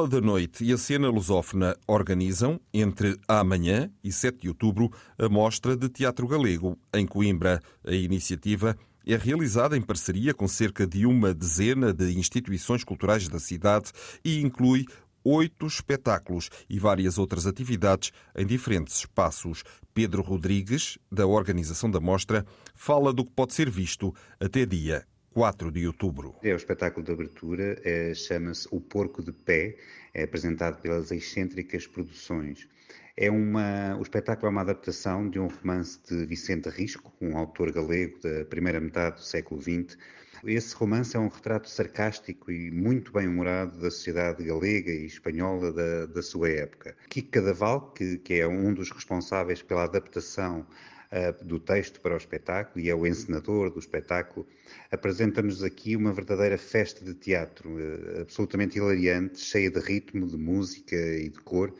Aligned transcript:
A 0.00 0.02
Escola 0.02 0.20
da 0.20 0.26
Noite 0.26 0.64
e 0.64 0.72
a 0.72 0.78
Cena 0.78 1.10
Lusófona 1.10 1.76
organizam, 1.86 2.58
entre 2.72 3.18
amanhã 3.28 3.90
e 4.02 4.10
7 4.10 4.38
de 4.38 4.48
outubro, 4.48 4.90
a 5.18 5.28
Mostra 5.28 5.76
de 5.76 5.90
Teatro 5.90 6.26
Galego, 6.26 6.78
em 6.94 7.06
Coimbra. 7.06 7.60
A 7.86 7.92
iniciativa 7.92 8.74
é 9.06 9.14
realizada 9.14 9.76
em 9.76 9.82
parceria 9.82 10.32
com 10.32 10.48
cerca 10.48 10.86
de 10.86 11.04
uma 11.04 11.34
dezena 11.34 11.92
de 11.92 12.18
instituições 12.18 12.82
culturais 12.82 13.28
da 13.28 13.38
cidade 13.38 13.92
e 14.24 14.40
inclui 14.40 14.86
oito 15.22 15.66
espetáculos 15.66 16.48
e 16.66 16.78
várias 16.78 17.18
outras 17.18 17.46
atividades 17.46 18.10
em 18.34 18.46
diferentes 18.46 18.96
espaços. 19.00 19.62
Pedro 19.92 20.22
Rodrigues, 20.22 20.96
da 21.12 21.26
organização 21.26 21.90
da 21.90 22.00
mostra, 22.00 22.46
fala 22.74 23.12
do 23.12 23.22
que 23.22 23.32
pode 23.32 23.52
ser 23.52 23.68
visto 23.68 24.14
até 24.40 24.64
dia 24.64 25.04
4 25.32 25.70
de 25.70 25.86
outubro. 25.86 26.34
É 26.42 26.52
o 26.52 26.56
espetáculo 26.56 27.06
de 27.06 27.12
abertura, 27.12 27.80
é, 27.84 28.12
chama-se 28.14 28.66
O 28.70 28.80
Porco 28.80 29.22
de 29.22 29.32
Pé, 29.32 29.76
é 30.12 30.24
apresentado 30.24 30.80
pelas 30.80 31.12
Excêntricas 31.12 31.86
Produções. 31.86 32.68
É 33.16 33.30
uma, 33.30 33.96
o 33.96 34.02
espetáculo 34.02 34.48
é 34.48 34.50
uma 34.50 34.62
adaptação 34.62 35.28
de 35.28 35.38
um 35.38 35.46
romance 35.46 36.00
de 36.08 36.26
Vicente 36.26 36.68
Risco, 36.68 37.12
um 37.20 37.36
autor 37.36 37.70
galego 37.72 38.18
da 38.20 38.44
primeira 38.46 38.80
metade 38.80 39.16
do 39.16 39.22
século 39.22 39.60
XX. 39.60 39.96
Esse 40.44 40.74
romance 40.74 41.16
é 41.16 41.20
um 41.20 41.28
retrato 41.28 41.68
sarcástico 41.68 42.50
e 42.50 42.70
muito 42.70 43.12
bem 43.12 43.28
humorado 43.28 43.78
da 43.78 43.90
sociedade 43.90 44.42
galega 44.42 44.90
e 44.90 45.04
espanhola 45.04 45.70
da, 45.70 46.06
da 46.06 46.22
sua 46.22 46.48
época. 46.48 46.96
Kiko 47.08 47.30
Cadaval, 47.30 47.92
que, 47.92 48.16
que 48.18 48.34
é 48.40 48.48
um 48.48 48.72
dos 48.72 48.90
responsáveis 48.90 49.62
pela 49.62 49.84
adaptação 49.84 50.66
uh, 51.12 51.44
do 51.44 51.58
texto 51.58 52.00
para 52.00 52.14
o 52.14 52.16
espetáculo 52.16 52.84
e 52.84 52.88
é 52.88 52.94
o 52.94 53.06
encenador 53.06 53.70
do 53.70 53.78
espetáculo, 53.78 54.46
apresenta-nos 54.90 55.62
aqui 55.62 55.96
uma 55.96 56.12
verdadeira 56.12 56.58
festa 56.58 57.04
de 57.04 57.14
teatro, 57.14 57.70
uh, 57.70 58.20
absolutamente 58.22 58.78
hilariante, 58.78 59.40
cheia 59.40 59.70
de 59.70 59.80
ritmo, 59.80 60.26
de 60.26 60.36
música 60.36 60.96
e 60.96 61.28
de 61.28 61.38
cor, 61.40 61.74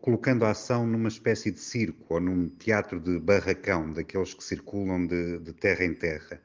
colocando 0.00 0.44
a 0.44 0.50
ação 0.50 0.86
numa 0.86 1.08
espécie 1.08 1.50
de 1.50 1.58
circo 1.58 2.14
ou 2.14 2.20
num 2.20 2.48
teatro 2.48 3.00
de 3.00 3.18
barracão, 3.18 3.92
daqueles 3.92 4.34
que 4.34 4.44
circulam 4.44 5.06
de, 5.06 5.38
de 5.38 5.52
terra 5.52 5.84
em 5.84 5.94
terra. 5.94 6.40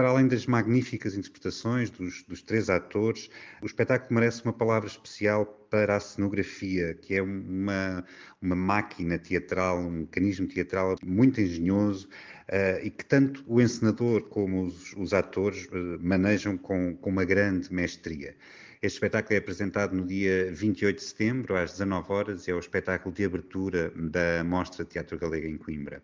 Para 0.00 0.08
além 0.08 0.26
das 0.26 0.46
magníficas 0.46 1.14
interpretações 1.14 1.90
dos, 1.90 2.22
dos, 2.22 2.40
três 2.40 2.70
atores, 2.70 3.28
o 3.60 3.66
espetáculo 3.66 4.14
merece 4.14 4.42
uma 4.42 4.52
palavra 4.54 4.88
especial 4.88 5.44
para 5.68 5.96
a 5.96 6.00
cenografia, 6.00 6.94
que 6.94 7.16
é 7.16 7.20
uma, 7.20 8.02
uma 8.40 8.56
máquina 8.56 9.18
teatral, 9.18 9.78
um 9.78 9.90
mecanismo 9.90 10.46
teatral 10.46 10.96
muito 11.04 11.38
engenhoso 11.38 12.08
uh, 12.48 12.82
e 12.82 12.88
que 12.88 13.04
tanto 13.04 13.44
o 13.46 13.60
encenador 13.60 14.22
como 14.22 14.64
os, 14.64 14.94
os 14.96 15.12
atores 15.12 15.66
uh, 15.66 15.98
manejam 16.00 16.56
com, 16.56 16.96
com 16.96 17.10
uma 17.10 17.26
grande 17.26 17.70
mestria. 17.70 18.34
Este 18.80 18.96
espetáculo 18.96 19.34
é 19.34 19.36
apresentado 19.36 19.94
no 19.94 20.06
dia 20.06 20.50
28 20.50 20.96
de 20.96 21.04
setembro, 21.04 21.54
às 21.54 21.72
19 21.72 22.10
horas, 22.10 22.48
e 22.48 22.50
é 22.50 22.54
o 22.54 22.58
espetáculo 22.58 23.14
de 23.14 23.22
abertura 23.22 23.92
da 23.94 24.42
Mostra 24.44 24.82
Teatro 24.82 25.18
Galega 25.18 25.46
em 25.46 25.58
Coimbra. 25.58 26.02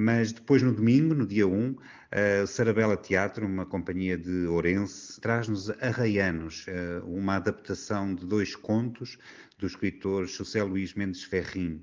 Mas 0.00 0.30
depois, 0.30 0.62
no 0.62 0.72
domingo, 0.72 1.12
no 1.12 1.26
dia 1.26 1.44
1, 1.44 1.74
a 2.12 2.46
Sarabela 2.46 2.96
Teatro, 2.96 3.44
uma 3.44 3.66
companhia 3.66 4.16
de 4.16 4.46
Ourense, 4.46 5.20
traz-nos 5.20 5.70
Arraianos, 5.70 6.66
eh, 6.68 7.00
uma 7.02 7.34
adaptação 7.34 8.14
de 8.14 8.24
dois 8.24 8.54
contos 8.54 9.18
do 9.58 9.66
escritor 9.66 10.24
José 10.28 10.62
Luís 10.62 10.94
Mendes 10.94 11.24
Ferrim. 11.24 11.82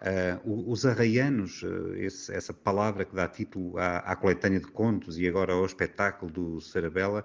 Uh, 0.00 0.70
os 0.70 0.86
arraianos, 0.86 1.62
uh, 1.62 1.94
esse, 1.96 2.32
essa 2.32 2.52
palavra 2.52 3.04
que 3.04 3.16
dá 3.16 3.26
título 3.26 3.76
à, 3.78 3.98
à, 3.98 4.14
coletânea 4.14 4.60
de 4.60 4.68
contos 4.68 5.18
e 5.18 5.26
agora 5.26 5.54
ao 5.54 5.66
espetáculo 5.66 6.30
do 6.30 6.60
Sarabela, 6.60 7.24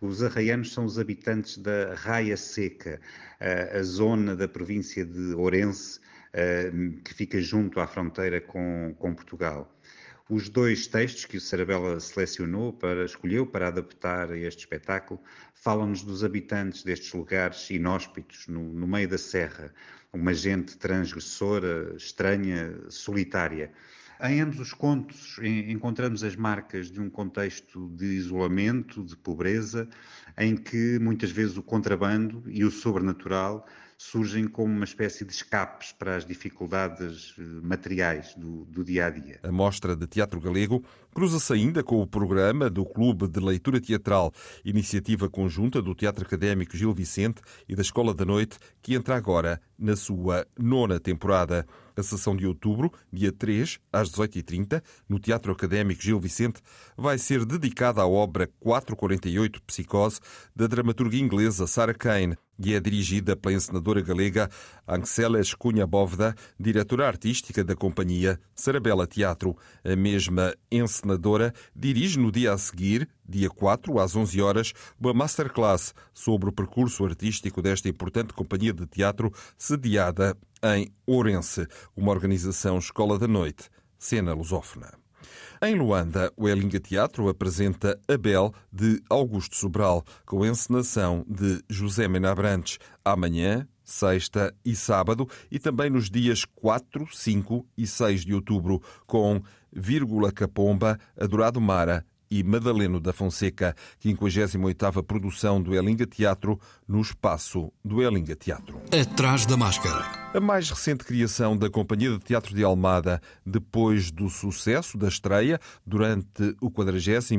os 0.00 0.22
arraianos 0.22 0.72
são 0.72 0.84
os 0.84 0.96
habitantes 0.96 1.56
da 1.56 1.94
Raia 1.94 2.36
Seca, 2.36 3.00
uh, 3.40 3.78
a 3.78 3.82
zona 3.82 4.36
da 4.36 4.46
província 4.46 5.04
de 5.04 5.34
Ourense, 5.34 5.98
que 7.04 7.14
fica 7.14 7.40
junto 7.40 7.80
à 7.80 7.86
fronteira 7.86 8.40
com, 8.40 8.94
com 8.98 9.14
Portugal. 9.14 9.70
Os 10.28 10.48
dois 10.48 10.86
textos 10.86 11.26
que 11.26 11.36
o 11.36 11.40
Sarabella 11.40 12.00
selecionou 12.00 12.72
para, 12.72 13.04
escolheu 13.04 13.46
para 13.46 13.68
adaptar 13.68 14.30
a 14.30 14.38
este 14.38 14.60
espetáculo 14.60 15.20
falam-nos 15.54 16.02
dos 16.02 16.24
habitantes 16.24 16.82
destes 16.82 17.12
lugares 17.12 17.70
inóspitos, 17.70 18.48
no, 18.48 18.62
no 18.72 18.86
meio 18.86 19.08
da 19.08 19.18
serra, 19.18 19.72
uma 20.12 20.32
gente 20.32 20.76
transgressora, 20.76 21.94
estranha, 21.96 22.74
solitária. 22.88 23.70
Em 24.22 24.40
ambos 24.40 24.60
os 24.60 24.72
contos 24.72 25.38
encontramos 25.42 26.22
as 26.22 26.36
marcas 26.36 26.90
de 26.90 27.00
um 27.00 27.10
contexto 27.10 27.88
de 27.90 28.06
isolamento, 28.06 29.02
de 29.02 29.16
pobreza, 29.16 29.88
em 30.38 30.56
que 30.56 30.98
muitas 30.98 31.30
vezes 31.30 31.56
o 31.56 31.62
contrabando 31.62 32.42
e 32.46 32.64
o 32.64 32.70
sobrenatural 32.70 33.66
surgem 34.10 34.46
como 34.46 34.72
uma 34.72 34.84
espécie 34.84 35.24
de 35.24 35.32
escapes 35.32 35.92
para 35.92 36.16
as 36.16 36.26
dificuldades 36.26 37.34
eh, 37.38 37.42
materiais 37.62 38.34
do, 38.34 38.66
do 38.66 38.84
dia 38.84 39.06
a 39.06 39.10
dia. 39.10 39.40
A 39.42 39.50
Mostra 39.50 39.96
de 39.96 40.06
Teatro 40.06 40.38
Galego 40.40 40.84
cruza-se 41.14 41.52
ainda 41.52 41.82
com 41.82 42.02
o 42.02 42.06
programa 42.06 42.68
do 42.68 42.84
Clube 42.84 43.26
de 43.26 43.40
Leitura 43.40 43.80
Teatral, 43.80 44.30
iniciativa 44.62 45.30
conjunta 45.30 45.80
do 45.80 45.94
Teatro 45.94 46.24
Académico 46.26 46.76
Gil 46.76 46.92
Vicente 46.92 47.40
e 47.66 47.74
da 47.74 47.80
Escola 47.80 48.12
da 48.12 48.26
Noite, 48.26 48.58
que 48.82 48.94
entra 48.94 49.16
agora 49.16 49.60
na 49.78 49.96
sua 49.96 50.46
nona 50.58 51.00
temporada. 51.00 51.66
A 51.96 52.02
sessão 52.02 52.36
de 52.36 52.44
outubro, 52.44 52.92
dia 53.12 53.30
3, 53.30 53.78
às 53.92 54.10
18h30, 54.10 54.82
no 55.08 55.20
Teatro 55.20 55.52
Académico 55.52 56.02
Gil 56.02 56.18
Vicente, 56.18 56.60
vai 56.96 57.18
ser 57.18 57.44
dedicada 57.44 58.02
à 58.02 58.06
obra 58.06 58.50
448 58.58 59.62
Psicose, 59.62 60.20
da 60.54 60.66
dramaturga 60.66 61.16
inglesa 61.16 61.68
Sarah 61.68 61.94
Kane, 61.94 62.36
e 62.58 62.74
é 62.74 62.80
dirigida 62.80 63.36
pela 63.36 63.54
encenadora 63.54 64.00
galega 64.00 64.50
Ancela 64.86 65.40
Escunha 65.40 65.86
Bóveda, 65.86 66.34
diretora 66.58 67.06
artística 67.06 67.64
da 67.64 67.74
companhia 67.74 68.40
Sarabela 68.54 69.06
Teatro. 69.06 69.56
A 69.84 69.96
mesma 69.96 70.54
encenadora 70.70 71.52
dirige 71.74 72.18
no 72.18 72.30
dia 72.30 72.52
a 72.52 72.58
seguir, 72.58 73.08
dia 73.28 73.50
4, 73.50 73.98
às 73.98 74.14
11 74.14 74.40
horas, 74.40 74.72
uma 75.00 75.12
masterclass 75.12 75.94
sobre 76.12 76.48
o 76.48 76.52
percurso 76.52 77.04
artístico 77.04 77.60
desta 77.60 77.88
importante 77.88 78.32
companhia 78.32 78.72
de 78.72 78.86
teatro 78.86 79.32
sediada 79.56 80.36
em 80.62 80.90
Ourense, 81.06 81.66
uma 81.96 82.10
organização 82.10 82.78
Escola 82.78 83.18
da 83.18 83.28
Noite, 83.28 83.68
cena 83.98 84.32
lusófona. 84.32 85.03
Em 85.62 85.74
Luanda, 85.74 86.32
o 86.36 86.48
Elinga 86.48 86.80
Teatro 86.80 87.28
apresenta 87.28 87.98
Abel 88.08 88.52
de 88.72 89.02
Augusto 89.08 89.56
Sobral, 89.56 90.04
com 90.26 90.44
encenação 90.44 91.24
de 91.28 91.62
José 91.68 92.06
Mena 92.08 92.30
Abrantes, 92.30 92.78
amanhã, 93.04 93.66
sexta 93.82 94.54
e 94.64 94.74
sábado, 94.74 95.28
e 95.50 95.58
também 95.58 95.90
nos 95.90 96.10
dias 96.10 96.44
4, 96.44 97.06
5 97.14 97.66
e 97.76 97.86
6 97.86 98.24
de 98.24 98.34
outubro, 98.34 98.82
com 99.06 99.42
Vírgula 99.72 100.32
Capomba, 100.32 100.98
Adorado 101.16 101.60
Mara 101.60 102.04
e 102.30 102.42
Madaleno 102.42 103.00
da 103.00 103.12
Fonseca, 103.12 103.74
58ª 104.02 105.02
produção 105.02 105.62
do 105.62 105.74
Elinga 105.74 106.06
Teatro, 106.06 106.58
no 106.86 107.00
espaço 107.00 107.72
do 107.84 108.02
Elinga 108.02 108.34
Teatro. 108.34 108.80
Atrás 108.92 109.46
da 109.46 109.56
máscara. 109.56 110.04
A 110.34 110.40
mais 110.40 110.68
recente 110.70 111.04
criação 111.04 111.56
da 111.56 111.70
Companhia 111.70 112.10
de 112.10 112.18
Teatro 112.18 112.54
de 112.54 112.64
Almada, 112.64 113.20
depois 113.44 114.10
do 114.10 114.28
sucesso 114.28 114.98
da 114.98 115.08
estreia 115.08 115.60
durante 115.86 116.56
o 116.60 116.70
40 116.70 116.94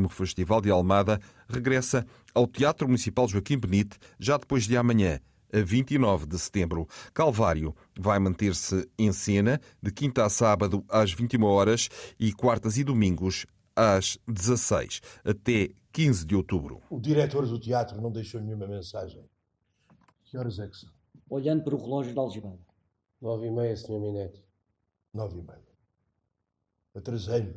Festival 0.10 0.62
de 0.62 0.70
Almada, 0.70 1.20
regressa 1.48 2.06
ao 2.34 2.48
Teatro 2.48 2.88
Municipal 2.88 3.28
Joaquim 3.28 3.58
Benite, 3.58 3.98
já 4.20 4.38
depois 4.38 4.66
de 4.66 4.78
amanhã, 4.78 5.20
a 5.54 5.62
29 5.62 6.26
de 6.26 6.38
setembro. 6.38 6.88
Calvário 7.14 7.76
vai 7.98 8.20
manter-se 8.20 8.88
em 8.98 9.12
cena 9.14 9.60
de 9.82 9.92
quinta 9.92 10.26
a 10.26 10.30
sábado 10.30 10.84
às 10.90 11.14
21 11.14 11.44
horas 11.44 11.90
e 12.20 12.34
quartas 12.34 12.78
e 12.78 12.84
domingos 12.84 13.46
às 13.76 14.18
16 14.28 15.02
até 15.24 15.70
15 15.92 16.26
de 16.26 16.36
outubro. 16.36 16.82
O 16.90 17.00
diretor 17.00 17.46
do 17.48 17.60
teatro 17.60 18.02
não 18.02 18.12
deixou 18.12 18.42
nenhuma 18.42 18.68
mensagem. 18.68 19.24
Que 20.24 20.38
horas 20.38 20.60
é 20.60 20.68
que 20.68 20.78
são? 20.78 20.90
Olhando 21.30 21.64
para 21.64 21.76
o 21.76 21.78
relógio 21.82 22.14
da 22.14 22.22
algibada. 22.22 22.60
Nove 23.22 23.48
e 23.48 23.52
meia, 23.52 23.76
Sr. 23.76 24.00
Minete. 24.00 24.44
Nove 25.14 25.40
e 25.40 25.42
meia. 25.42 25.64
Atrasei-me. 26.94 27.56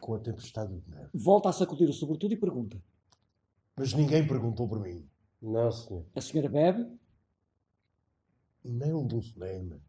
com 0.00 0.14
a 0.14 0.18
tempestade 0.18 0.74
de 0.80 0.90
neve. 0.90 1.10
Volta 1.12 1.48
a 1.50 1.52
sacudir 1.52 1.88
o 1.88 1.92
sobretudo 1.92 2.32
e 2.32 2.36
pergunta. 2.36 2.82
Mas 3.76 3.92
ninguém 3.92 4.26
perguntou 4.26 4.66
por 4.68 4.80
mim. 4.80 5.06
Não, 5.42 5.70
senhor. 5.70 6.06
A 6.14 6.20
senhora 6.20 6.48
bebe? 6.48 6.98
Nem 8.64 8.92
um 8.94 9.06
telefonema. 9.06 9.80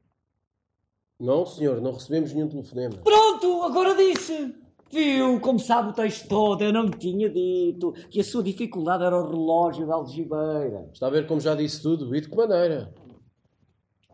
Não, 1.19 1.45
senhor, 1.45 1.79
não 1.81 1.93
recebemos 1.93 2.33
nenhum 2.33 2.49
telefonema. 2.49 2.97
Pronto, 2.97 3.61
agora 3.63 3.95
disse! 3.95 4.55
Viu, 4.91 5.39
como 5.39 5.57
sabe 5.57 5.89
o 5.89 5.93
texto 5.93 6.27
todo, 6.27 6.61
eu 6.61 6.73
não 6.73 6.83
me 6.83 6.91
tinha 6.91 7.29
dito 7.29 7.93
que 8.09 8.19
a 8.19 8.23
sua 8.23 8.43
dificuldade 8.43 9.03
era 9.03 9.17
o 9.17 9.29
relógio 9.29 9.87
da 9.87 9.95
algibeira. 9.95 10.89
Está 10.91 11.07
a 11.07 11.09
ver 11.09 11.25
como 11.27 11.39
já 11.39 11.55
disse 11.55 11.81
tudo? 11.81 12.13
E 12.13 12.19
de 12.19 12.29
que 12.29 12.35
maneira? 12.35 12.93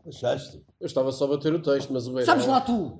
Achaste? 0.07 0.63
Eu 0.79 0.85
estava 0.85 1.11
só 1.11 1.25
a 1.25 1.29
bater 1.29 1.53
o 1.53 1.61
texto, 1.61 1.91
mas 1.91 2.07
o 2.07 2.13
bem. 2.13 2.23
Sabes 2.23 2.45
lá 2.45 2.61
tu, 2.61 2.99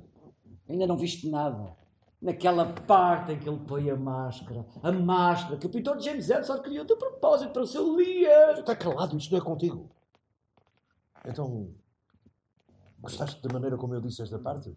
ainda 0.68 0.88
não 0.88 0.97
viste 0.97 1.29
nada. 1.29 1.75
Naquela 2.19 2.65
parte 2.65 3.33
em 3.33 3.39
que 3.39 3.47
ele 3.47 3.59
põe 3.59 3.89
a 3.91 3.95
máscara. 3.95 4.65
A 4.81 4.91
máscara 4.91 5.57
que 5.57 5.68
o 5.68 5.69
pintor 5.69 6.00
James 6.00 6.29
Ellsworth 6.29 6.63
criou 6.63 6.83
de 6.83 6.95
propósito 6.95 7.51
para 7.51 7.62
o 7.62 7.68
seu 7.68 7.95
Lear. 7.95 8.59
Está 8.59 8.75
calado, 8.75 9.15
isto 9.18 9.31
não 9.31 9.39
é 9.39 9.44
contigo. 9.44 9.88
Então, 11.24 11.69
gostaste 13.00 13.39
da 13.41 13.53
maneira 13.53 13.77
como 13.77 13.94
eu 13.94 14.01
disse 14.01 14.24
esta 14.24 14.39
parte? 14.39 14.75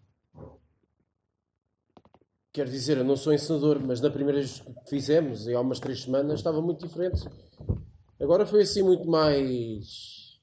Quer 2.53 2.67
dizer, 2.67 2.97
eu 2.97 3.03
não 3.05 3.15
sou 3.15 3.33
encenador, 3.33 3.79
mas 3.79 4.01
na 4.01 4.09
primeira 4.09 4.39
vez 4.39 4.59
que 4.59 4.89
fizemos, 4.89 5.47
e 5.47 5.53
há 5.53 5.61
umas 5.61 5.79
três 5.79 6.03
semanas, 6.03 6.39
estava 6.39 6.61
muito 6.61 6.85
diferente. 6.85 7.23
Agora 8.19 8.45
foi 8.45 8.63
assim 8.63 8.83
muito 8.83 9.09
mais. 9.09 10.37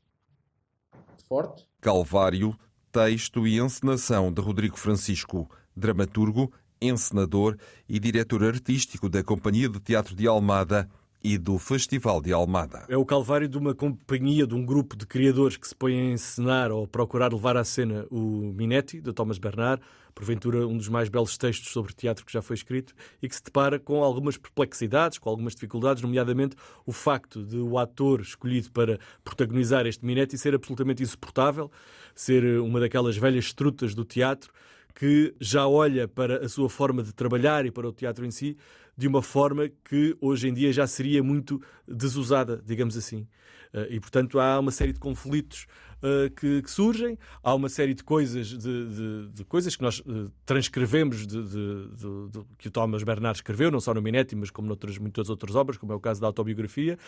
forte. 1.28 1.68
Calvário, 1.80 2.58
texto 2.90 3.46
e 3.46 3.58
encenação 3.58 4.32
de 4.32 4.40
Rodrigo 4.40 4.78
Francisco, 4.78 5.50
dramaturgo, 5.76 6.50
encenador 6.80 7.58
e 7.86 7.98
diretor 7.98 8.42
artístico 8.42 9.08
da 9.08 9.22
Companhia 9.22 9.68
de 9.68 9.78
Teatro 9.78 10.16
de 10.16 10.26
Almada 10.26 10.88
e 11.22 11.36
do 11.36 11.58
Festival 11.58 12.20
de 12.20 12.32
Almada. 12.32 12.84
É 12.88 12.96
o 12.96 13.04
calvário 13.04 13.48
de 13.48 13.58
uma 13.58 13.74
companhia, 13.74 14.46
de 14.46 14.54
um 14.54 14.64
grupo 14.64 14.96
de 14.96 15.06
criadores 15.06 15.56
que 15.56 15.66
se 15.66 15.74
põem 15.74 16.00
a 16.00 16.12
encenar 16.12 16.70
ou 16.70 16.86
procurar 16.86 17.32
levar 17.32 17.56
à 17.56 17.64
cena 17.64 18.06
o 18.10 18.52
Minetti, 18.54 19.00
de 19.00 19.12
Thomas 19.12 19.38
Bernard, 19.38 19.82
porventura 20.14 20.66
um 20.66 20.76
dos 20.76 20.88
mais 20.88 21.08
belos 21.08 21.36
textos 21.38 21.72
sobre 21.72 21.92
teatro 21.92 22.24
que 22.24 22.32
já 22.32 22.42
foi 22.42 22.54
escrito, 22.54 22.94
e 23.22 23.28
que 23.28 23.34
se 23.34 23.42
depara 23.42 23.78
com 23.78 24.02
algumas 24.02 24.36
perplexidades, 24.36 25.18
com 25.18 25.28
algumas 25.28 25.54
dificuldades, 25.54 26.02
nomeadamente 26.02 26.56
o 26.84 26.92
facto 26.92 27.42
de 27.42 27.58
o 27.58 27.78
ator 27.78 28.20
escolhido 28.20 28.70
para 28.70 28.98
protagonizar 29.22 29.86
este 29.86 30.04
Minetti 30.04 30.36
ser 30.36 30.54
absolutamente 30.54 31.02
insuportável, 31.02 31.70
ser 32.14 32.60
uma 32.60 32.80
daquelas 32.80 33.16
velhas 33.16 33.52
trutas 33.52 33.94
do 33.94 34.04
teatro, 34.04 34.52
que 34.98 35.32
já 35.40 35.64
olha 35.64 36.08
para 36.08 36.44
a 36.44 36.48
sua 36.48 36.68
forma 36.68 37.04
de 37.04 37.14
trabalhar 37.14 37.64
e 37.64 37.70
para 37.70 37.88
o 37.88 37.92
teatro 37.92 38.26
em 38.26 38.32
si 38.32 38.56
de 38.96 39.06
uma 39.06 39.22
forma 39.22 39.70
que 39.84 40.16
hoje 40.20 40.48
em 40.48 40.52
dia 40.52 40.72
já 40.72 40.88
seria 40.88 41.22
muito 41.22 41.62
desusada, 41.86 42.60
digamos 42.66 42.96
assim. 42.96 43.24
E, 43.90 44.00
portanto, 44.00 44.40
há 44.40 44.58
uma 44.58 44.72
série 44.72 44.92
de 44.92 44.98
conflitos 44.98 45.66
uh, 45.98 46.28
que, 46.34 46.62
que, 46.62 46.70
surgem, 46.70 47.16
há 47.44 47.54
uma 47.54 47.68
série 47.68 47.94
de 47.94 48.02
coisas, 48.02 48.48
de, 48.48 48.58
de, 48.58 49.28
de 49.28 49.44
coisas 49.44 49.76
que 49.76 49.82
nós 49.82 50.00
uh, 50.00 50.32
transcrevemos 50.44 51.26
de, 51.26 51.38
que 52.58 52.66
o 52.66 52.70
Thomas 52.70 53.04
Bernard 53.04 53.38
escreveu, 53.38 53.70
não 53.70 53.78
só 53.78 53.94
no 53.94 54.02
Minetti, 54.02 54.34
mas 54.34 54.50
como 54.50 54.66
noutras 54.66 54.98
muitas 54.98 55.30
outras 55.30 55.54
obras, 55.54 55.76
como 55.78 55.92
é 55.92 55.94
o 55.94 56.00
caso 56.00 56.20
da 56.20 56.26
autobiografia, 56.26 56.98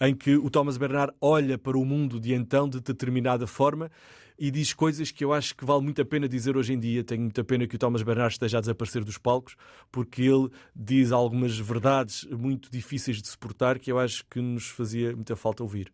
em 0.00 0.14
que 0.14 0.36
o 0.36 0.48
Thomas 0.48 0.76
Bernard 0.76 1.12
olha 1.20 1.58
para 1.58 1.76
o 1.76 1.84
mundo 1.84 2.20
de 2.20 2.34
então 2.34 2.68
de 2.68 2.80
determinada 2.80 3.46
forma 3.48 3.90
e 4.38 4.50
diz 4.50 4.72
coisas 4.72 5.10
que 5.10 5.24
eu 5.24 5.32
acho 5.32 5.54
que 5.54 5.64
vale 5.64 5.82
muito 5.82 6.00
a 6.00 6.04
pena 6.04 6.28
dizer 6.28 6.56
hoje 6.56 6.72
em 6.72 6.78
dia. 6.78 7.04
Tenho 7.04 7.22
muita 7.22 7.44
pena 7.44 7.66
que 7.66 7.76
o 7.76 7.78
Thomas 7.78 8.02
Bernard 8.02 8.32
esteja 8.32 8.58
a 8.58 8.60
desaparecer 8.60 9.04
dos 9.04 9.18
palcos, 9.18 9.56
porque 9.90 10.22
ele 10.22 10.48
diz 10.74 11.12
algumas 11.12 11.58
verdades 11.58 12.24
muito 12.30 12.70
difíceis 12.70 13.20
de 13.20 13.28
suportar 13.28 13.78
que 13.78 13.90
eu 13.90 13.98
acho 13.98 14.24
que 14.30 14.40
nos 14.40 14.66
fazia 14.68 15.14
muita 15.14 15.36
falta 15.36 15.62
ouvir. 15.62 15.92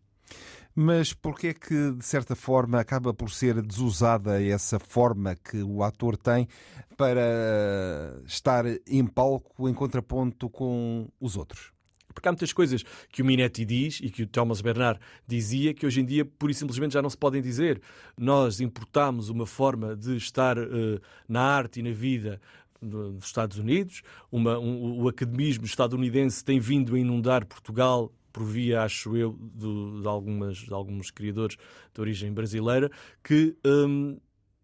Mas 0.75 1.13
porquê 1.13 1.47
é 1.47 1.53
que, 1.53 1.91
de 1.91 2.05
certa 2.05 2.35
forma, 2.35 2.79
acaba 2.79 3.13
por 3.13 3.31
ser 3.31 3.61
desusada 3.61 4.41
essa 4.41 4.79
forma 4.79 5.35
que 5.35 5.61
o 5.61 5.83
ator 5.83 6.15
tem 6.15 6.47
para 6.95 8.21
estar 8.25 8.65
em 8.87 9.05
palco 9.05 9.67
em 9.67 9.73
contraponto 9.73 10.49
com 10.49 11.09
os 11.19 11.35
outros? 11.35 11.71
Porque 12.19 12.27
há 12.27 12.31
muitas 12.33 12.51
coisas 12.51 12.83
que 13.09 13.21
o 13.21 13.25
Minetti 13.25 13.63
diz 13.63 14.01
e 14.03 14.09
que 14.09 14.23
o 14.23 14.27
Thomas 14.27 14.59
Bernard 14.59 14.99
dizia 15.25 15.73
que 15.73 15.85
hoje 15.85 16.01
em 16.01 16.05
dia 16.05 16.25
pura 16.25 16.51
e 16.51 16.55
simplesmente 16.55 16.93
já 16.93 17.01
não 17.01 17.09
se 17.09 17.17
podem 17.17 17.41
dizer. 17.41 17.81
Nós 18.17 18.59
importamos 18.59 19.29
uma 19.29 19.45
forma 19.45 19.95
de 19.95 20.17
estar 20.17 20.57
uh, 20.57 20.99
na 21.29 21.41
arte 21.41 21.79
e 21.79 21.83
na 21.83 21.91
vida 21.91 22.41
dos 22.81 23.25
Estados 23.25 23.57
Unidos, 23.57 24.01
uma, 24.31 24.57
um, 24.57 25.01
o 25.01 25.07
academismo 25.09 25.65
estadunidense 25.65 26.43
tem 26.43 26.59
vindo 26.59 26.95
a 26.95 26.99
inundar 26.99 27.45
Portugal 27.45 28.11
por 28.31 28.45
via, 28.45 28.83
acho 28.83 29.17
eu, 29.17 29.37
de, 29.55 30.07
algumas, 30.07 30.57
de 30.57 30.73
alguns 30.73 31.11
criadores 31.11 31.57
de 31.93 32.01
origem 32.01 32.31
brasileira, 32.31 32.89
que 33.23 33.55
um, 33.65 34.17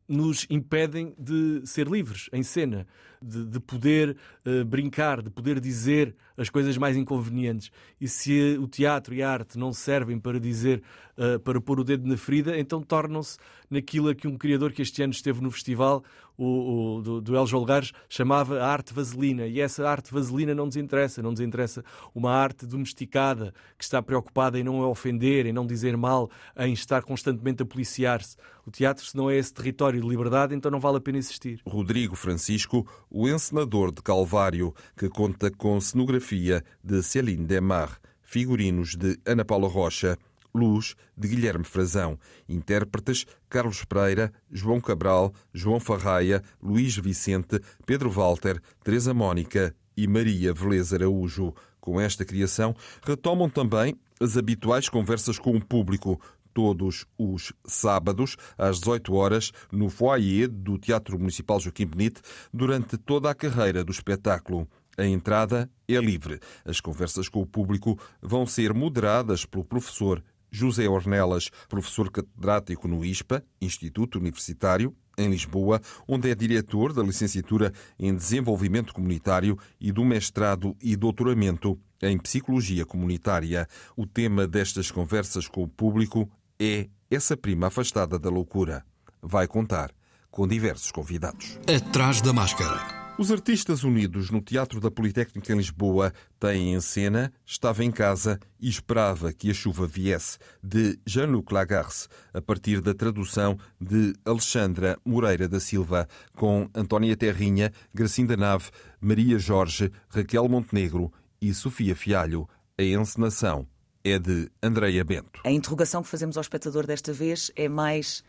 nos 0.07 0.45
impedem 0.49 1.13
de 1.17 1.61
ser 1.65 1.87
livres 1.87 2.29
em 2.31 2.43
cena, 2.43 2.87
de, 3.21 3.45
de 3.45 3.59
poder 3.59 4.15
uh, 4.45 4.63
brincar, 4.65 5.21
de 5.21 5.29
poder 5.29 5.59
dizer 5.59 6.15
as 6.37 6.49
coisas 6.49 6.77
mais 6.77 6.95
inconvenientes. 6.95 7.71
E 7.99 8.07
se 8.07 8.57
o 8.59 8.67
teatro 8.67 9.15
e 9.15 9.23
a 9.23 9.29
arte 9.29 9.57
não 9.57 9.73
servem 9.73 10.19
para 10.19 10.39
dizer, 10.39 10.83
uh, 11.17 11.39
para 11.39 11.59
pôr 11.59 11.79
o 11.79 11.83
dedo 11.83 12.07
na 12.07 12.17
ferida, 12.17 12.57
então 12.57 12.81
tornam-se 12.81 13.37
naquilo 13.69 14.09
a 14.09 14.15
que 14.15 14.27
um 14.27 14.37
criador 14.37 14.71
que 14.71 14.81
este 14.81 15.01
ano 15.01 15.13
esteve 15.13 15.41
no 15.41 15.49
festival, 15.49 16.03
o, 16.37 16.97
o 16.97 17.01
do, 17.01 17.21
do 17.21 17.35
El 17.35 17.47
Jolgares, 17.47 17.91
chamava 18.09 18.59
a 18.59 18.67
arte 18.67 18.93
vaselina. 18.93 19.47
E 19.47 19.59
essa 19.59 19.87
arte 19.87 20.13
vaselina 20.13 20.53
não 20.53 20.65
nos 20.65 20.75
interessa. 20.75 21.21
Não 21.21 21.31
nos 21.31 21.39
interessa 21.39 21.83
uma 22.13 22.31
arte 22.31 22.65
domesticada, 22.65 23.53
que 23.77 23.83
está 23.83 24.01
preocupada 24.01 24.59
em 24.59 24.63
não 24.63 24.79
ofender, 24.89 25.45
em 25.45 25.53
não 25.53 25.65
dizer 25.65 25.95
mal, 25.97 26.29
em 26.57 26.73
estar 26.73 27.03
constantemente 27.03 27.63
a 27.63 27.65
policiar-se. 27.65 28.35
O 28.65 28.71
teatro, 28.71 29.05
se 29.05 29.15
não 29.15 29.29
é 29.29 29.37
esse 29.37 29.53
território 29.53 30.01
de 30.01 30.07
liberdade, 30.07 30.55
então 30.55 30.71
não 30.71 30.79
vale 30.79 30.97
a 30.97 31.01
pena 31.01 31.19
existir. 31.19 31.61
Rodrigo 31.67 32.15
Francisco, 32.15 32.87
o 33.09 33.29
encenador 33.29 33.91
de 33.91 34.01
Calvário, 34.01 34.73
que 34.97 35.07
conta 35.07 35.51
com 35.51 35.79
cenografia 35.79 36.63
de 36.83 37.03
Céline 37.03 37.45
Demar, 37.45 37.99
figurinos 38.23 38.95
de 38.95 39.19
Ana 39.25 39.45
Paula 39.45 39.67
Rocha, 39.67 40.17
Luz, 40.55 40.95
de 41.17 41.27
Guilherme 41.27 41.65
Frazão. 41.65 42.17
Intérpretes 42.47 43.25
Carlos 43.49 43.83
Pereira, 43.83 44.31
João 44.51 44.79
Cabral, 44.79 45.33
João 45.53 45.79
Farraia, 45.79 46.41
Luís 46.61 46.95
Vicente, 46.95 47.59
Pedro 47.85 48.09
Walter, 48.09 48.61
Teresa 48.83 49.13
Mónica 49.13 49.75
e 49.95 50.07
Maria 50.07 50.53
Velez 50.53 50.93
Araújo. 50.93 51.53
Com 51.79 51.99
esta 51.99 52.25
criação, 52.25 52.75
retomam 53.05 53.49
também 53.49 53.95
as 54.19 54.37
habituais 54.37 54.89
conversas 54.89 55.37
com 55.37 55.55
o 55.55 55.63
público, 55.63 56.19
todos 56.53 57.05
os 57.17 57.51
sábados, 57.65 58.37
às 58.57 58.79
18 58.79 59.13
horas, 59.13 59.51
no 59.71 59.89
foyer 59.89 60.47
do 60.47 60.77
Teatro 60.77 61.19
Municipal 61.19 61.59
Joaquim 61.59 61.85
Benite, 61.85 62.21
durante 62.51 62.97
toda 62.97 63.29
a 63.29 63.35
carreira 63.35 63.83
do 63.83 63.91
espetáculo. 63.91 64.67
A 64.97 65.05
entrada 65.05 65.69
é 65.87 65.97
livre. 65.99 66.39
As 66.63 66.79
conversas 66.79 67.27
com 67.27 67.41
o 67.41 67.45
público 67.45 67.99
vão 68.21 68.47
ser 68.47 68.73
moderadas 68.73 69.45
pelo 69.45 69.65
professor 69.65 70.23
José 70.55 70.87
Ornelas, 70.87 71.49
professor 71.67 72.09
catedrático 72.09 72.87
no 72.87 73.03
ISPA, 73.03 73.43
Instituto 73.61 74.17
Universitário, 74.17 74.95
em 75.17 75.29
Lisboa, 75.29 75.81
onde 76.07 76.29
é 76.29 76.35
diretor 76.35 76.93
da 76.93 77.03
licenciatura 77.03 77.73
em 77.99 78.15
Desenvolvimento 78.15 78.93
Comunitário 78.93 79.57
e 79.79 79.91
do 79.91 80.03
mestrado 80.03 80.75
e 80.81 80.95
doutoramento 80.95 81.79
em 82.01 82.17
Psicologia 82.17 82.85
Comunitária. 82.85 83.67
O 83.95 84.05
tema 84.05 84.47
destas 84.47 84.91
conversas 84.91 85.47
com 85.47 85.63
o 85.63 85.67
público 85.67 86.29
é 86.59 86.89
essa 87.11 87.35
prima 87.35 87.67
afastada 87.67 88.17
da 88.17 88.29
loucura. 88.29 88.83
Vai 89.21 89.47
contar 89.47 89.91
com 90.31 90.47
diversos 90.47 90.91
convidados. 90.91 91.59
Atrás 91.67 92.21
da 92.21 92.33
máscara. 92.33 93.04
Os 93.17 93.31
artistas 93.31 93.85
unidos 93.85 94.29
no 94.29 94.41
Teatro 94.41 94.81
da 94.81 94.91
Politécnica 94.91 95.53
em 95.53 95.55
Lisboa 95.55 96.11
têm 96.37 96.73
em 96.73 96.81
cena 96.81 97.31
Estava 97.45 97.81
em 97.81 97.89
Casa 97.89 98.37
e 98.59 98.67
Esperava 98.67 99.31
que 99.31 99.49
a 99.49 99.53
Chuva 99.53 99.87
Viesse, 99.87 100.37
de 100.61 100.99
Jean-Luc 101.05 101.53
Lagarce, 101.53 102.09
a 102.33 102.41
partir 102.41 102.81
da 102.81 102.93
tradução 102.93 103.57
de 103.79 104.13
Alexandra 104.25 104.99
Moreira 105.05 105.47
da 105.47 105.61
Silva, 105.61 106.09
com 106.35 106.69
Antónia 106.75 107.15
Terrinha, 107.15 107.71
Gracinda 107.93 108.35
Nave, 108.35 108.69
Maria 108.99 109.39
Jorge, 109.39 109.93
Raquel 110.09 110.49
Montenegro 110.49 111.09
e 111.41 111.53
Sofia 111.53 111.95
Fialho. 111.95 112.49
A 112.77 112.83
encenação 112.83 113.65
é 114.03 114.19
de 114.19 114.51
Andreia 114.61 115.05
Bento. 115.05 115.39
A 115.45 115.51
interrogação 115.51 116.03
que 116.03 116.09
fazemos 116.09 116.35
ao 116.35 116.41
espectador 116.41 116.85
desta 116.85 117.13
vez 117.13 117.49
é 117.55 117.69
mais 117.69 118.25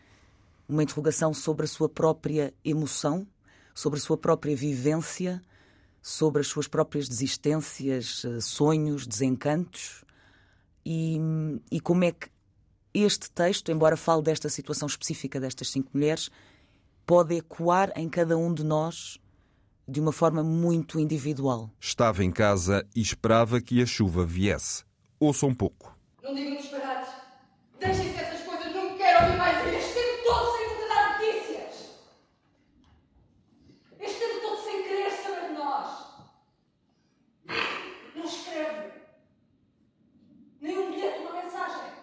uma 0.65 0.81
interrogação 0.81 1.33
sobre 1.33 1.65
a 1.65 1.67
sua 1.67 1.89
própria 1.89 2.53
emoção 2.63 3.27
sobre 3.77 3.99
a 3.99 4.01
sua 4.01 4.17
própria 4.17 4.55
vivência, 4.55 5.39
sobre 6.01 6.41
as 6.41 6.47
suas 6.47 6.67
próprias 6.67 7.07
desistências, 7.07 8.25
eh, 8.25 8.39
sonhos, 8.41 9.05
desencantos 9.05 10.03
e, 10.83 11.19
e 11.71 11.79
como 11.79 12.03
é 12.03 12.11
que 12.11 12.29
este 12.93 13.29
texto, 13.29 13.71
embora 13.71 13.95
fale 13.95 14.23
desta 14.23 14.49
situação 14.49 14.87
específica 14.87 15.39
destas 15.39 15.69
cinco 15.69 15.91
mulheres, 15.93 16.31
pode 17.05 17.35
ecoar 17.35 17.91
em 17.95 18.09
cada 18.09 18.35
um 18.37 18.51
de 18.53 18.63
nós 18.63 19.19
de 19.87 19.99
uma 20.01 20.11
forma 20.11 20.41
muito 20.43 20.99
individual. 20.99 21.69
Estava 21.79 22.23
em 22.23 22.31
casa 22.31 22.83
e 22.95 23.01
esperava 23.01 23.61
que 23.61 23.81
a 23.81 23.85
chuva 23.85 24.25
viesse. 24.25 24.83
Ouça 25.19 25.45
um 25.45 25.53
pouco. 25.53 25.95
Não 26.23 26.33
digam 26.33 26.57
disparates. 26.57 27.13
Deixem-se 27.79 28.17
essas 28.17 28.41
coisas. 28.41 28.73
Não 28.73 28.97
quero 28.97 29.23
ouvir 29.25 29.37
mais 29.37 29.67
este 29.75 29.93
tempo 29.93 30.23
todo 30.25 30.57
sem 30.57 30.67
nunca 30.67 30.87
dar 30.87 31.19
notícias. 31.19 31.75
Este 33.99 34.19
tempo 34.19 34.41
todo 34.41 34.63
sem 34.63 34.83
querer 34.83 35.11
saber 35.11 35.47
de 35.47 35.53
nós. 35.53 35.89
Não 38.15 38.25
escreve. 38.25 38.91
Nem 40.59 40.77
um 40.77 40.91
bilhete, 40.91 41.19
uma 41.19 41.41
mensagem. 41.41 41.93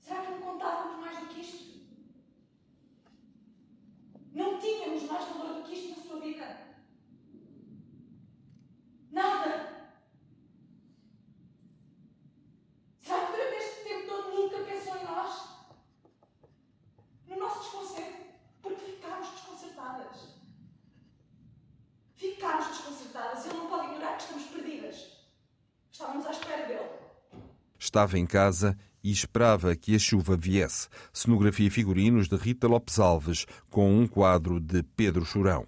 Será 0.00 0.22
que 0.22 0.30
não 0.30 0.40
contávamos 0.40 1.00
mais 1.00 1.18
do 1.18 1.26
que 1.26 1.40
isto? 1.40 1.68
Não 4.32 4.58
tínhamos 4.60 5.02
mais 5.10 5.24
valor 5.30 5.54
do 5.56 5.62
que 5.64 5.74
isto 5.74 5.98
na 5.98 6.06
sua 6.06 6.20
vida? 6.20 6.46
Nada! 9.10 9.78
Será 13.00 13.26
que 13.26 13.32
durante 13.32 13.56
este 13.56 13.84
tempo 13.84 14.06
todo 14.06 14.36
nunca 14.36 14.58
pensou 14.58 14.96
em 14.96 15.04
nós? 15.04 15.48
No 17.26 17.36
nosso 17.38 17.60
desconcerto? 17.62 18.26
Porque 18.62 18.84
ficámos 18.84 19.28
desconcertadas. 19.30 20.16
Ficámos 22.14 22.66
desconcertadas. 22.68 23.46
Ele 23.46 23.54
não 23.54 23.68
pode 23.68 23.86
ignorar 23.86 24.16
que 24.18 24.22
estamos 24.22 24.44
perdidas. 24.44 24.96
Estávamos 25.90 26.26
à 26.26 26.30
espera 26.30 26.66
dele. 26.68 26.90
Estava 27.98 28.16
em 28.16 28.26
casa 28.26 28.78
e 29.02 29.10
esperava 29.10 29.74
que 29.74 29.92
a 29.92 29.98
chuva 29.98 30.36
viesse. 30.36 30.86
Cenografia 31.12 31.66
e 31.66 31.70
figurinos 31.70 32.28
de 32.28 32.36
Rita 32.36 32.68
Lopes 32.68 33.00
Alves, 33.00 33.44
com 33.68 33.92
um 33.92 34.06
quadro 34.06 34.60
de 34.60 34.84
Pedro 34.84 35.24
Churão. 35.24 35.66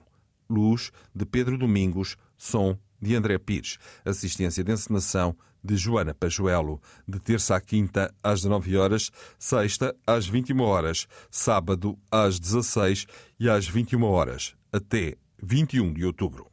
Luz 0.49 0.93
de 1.13 1.27
Pedro 1.27 1.59
Domingos, 1.59 2.17
som 2.37 2.79
de 3.03 3.17
André 3.17 3.37
Pires. 3.37 3.79
Assistência 4.05 4.63
de 4.63 4.71
encenação 4.71 5.37
de 5.61 5.77
Joana 5.77 6.15
Pajuelo. 6.15 6.81
De 7.05 7.19
terça 7.19 7.57
à 7.57 7.61
quinta, 7.61 8.15
às 8.23 8.43
19 8.43 8.77
horas, 8.77 9.11
sexta, 9.37 9.93
às 10.07 10.29
21 10.29 10.61
horas, 10.61 11.09
sábado, 11.33 11.99
às 12.13 12.39
16 12.39 13.07
e 13.41 13.51
às 13.51 13.67
21 13.67 14.05
horas, 14.05 14.55
até 14.73 15.17
21 15.43 15.93
de 15.95 16.05
outubro. 16.07 16.47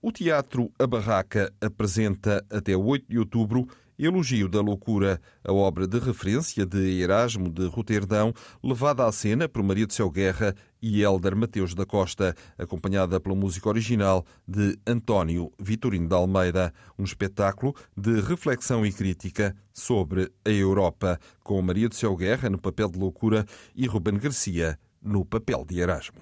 O 0.00 0.10
Teatro 0.10 0.72
A 0.78 0.86
Barraca 0.86 1.52
apresenta 1.60 2.42
até 2.50 2.74
8 2.74 3.10
de 3.10 3.18
outubro 3.18 3.68
Elogio 4.04 4.48
da 4.48 4.60
Loucura, 4.60 5.20
a 5.44 5.52
obra 5.52 5.86
de 5.86 5.96
referência 6.00 6.66
de 6.66 7.00
Erasmo 7.00 7.48
de 7.48 7.66
Roterdão, 7.66 8.34
levada 8.60 9.06
à 9.06 9.12
cena 9.12 9.48
por 9.48 9.62
Maria 9.62 9.86
de 9.86 9.94
Céu 9.94 10.10
Guerra 10.10 10.56
e 10.82 11.04
Hélder 11.04 11.36
Mateus 11.36 11.72
da 11.72 11.86
Costa, 11.86 12.34
acompanhada 12.58 13.20
pela 13.20 13.36
música 13.36 13.68
original 13.68 14.26
de 14.46 14.76
António 14.84 15.52
Vitorino 15.56 16.08
de 16.08 16.14
Almeida, 16.16 16.74
um 16.98 17.04
espetáculo 17.04 17.76
de 17.96 18.20
reflexão 18.20 18.84
e 18.84 18.92
crítica 18.92 19.54
sobre 19.72 20.32
a 20.44 20.50
Europa, 20.50 21.20
com 21.44 21.62
Maria 21.62 21.88
de 21.88 21.94
Céu 21.94 22.16
Guerra 22.16 22.50
no 22.50 22.58
papel 22.58 22.90
de 22.90 22.98
Loucura 22.98 23.46
e 23.72 23.86
Ruben 23.86 24.18
Garcia 24.18 24.76
no 25.00 25.24
papel 25.24 25.64
de 25.64 25.78
Erasmo. 25.78 26.18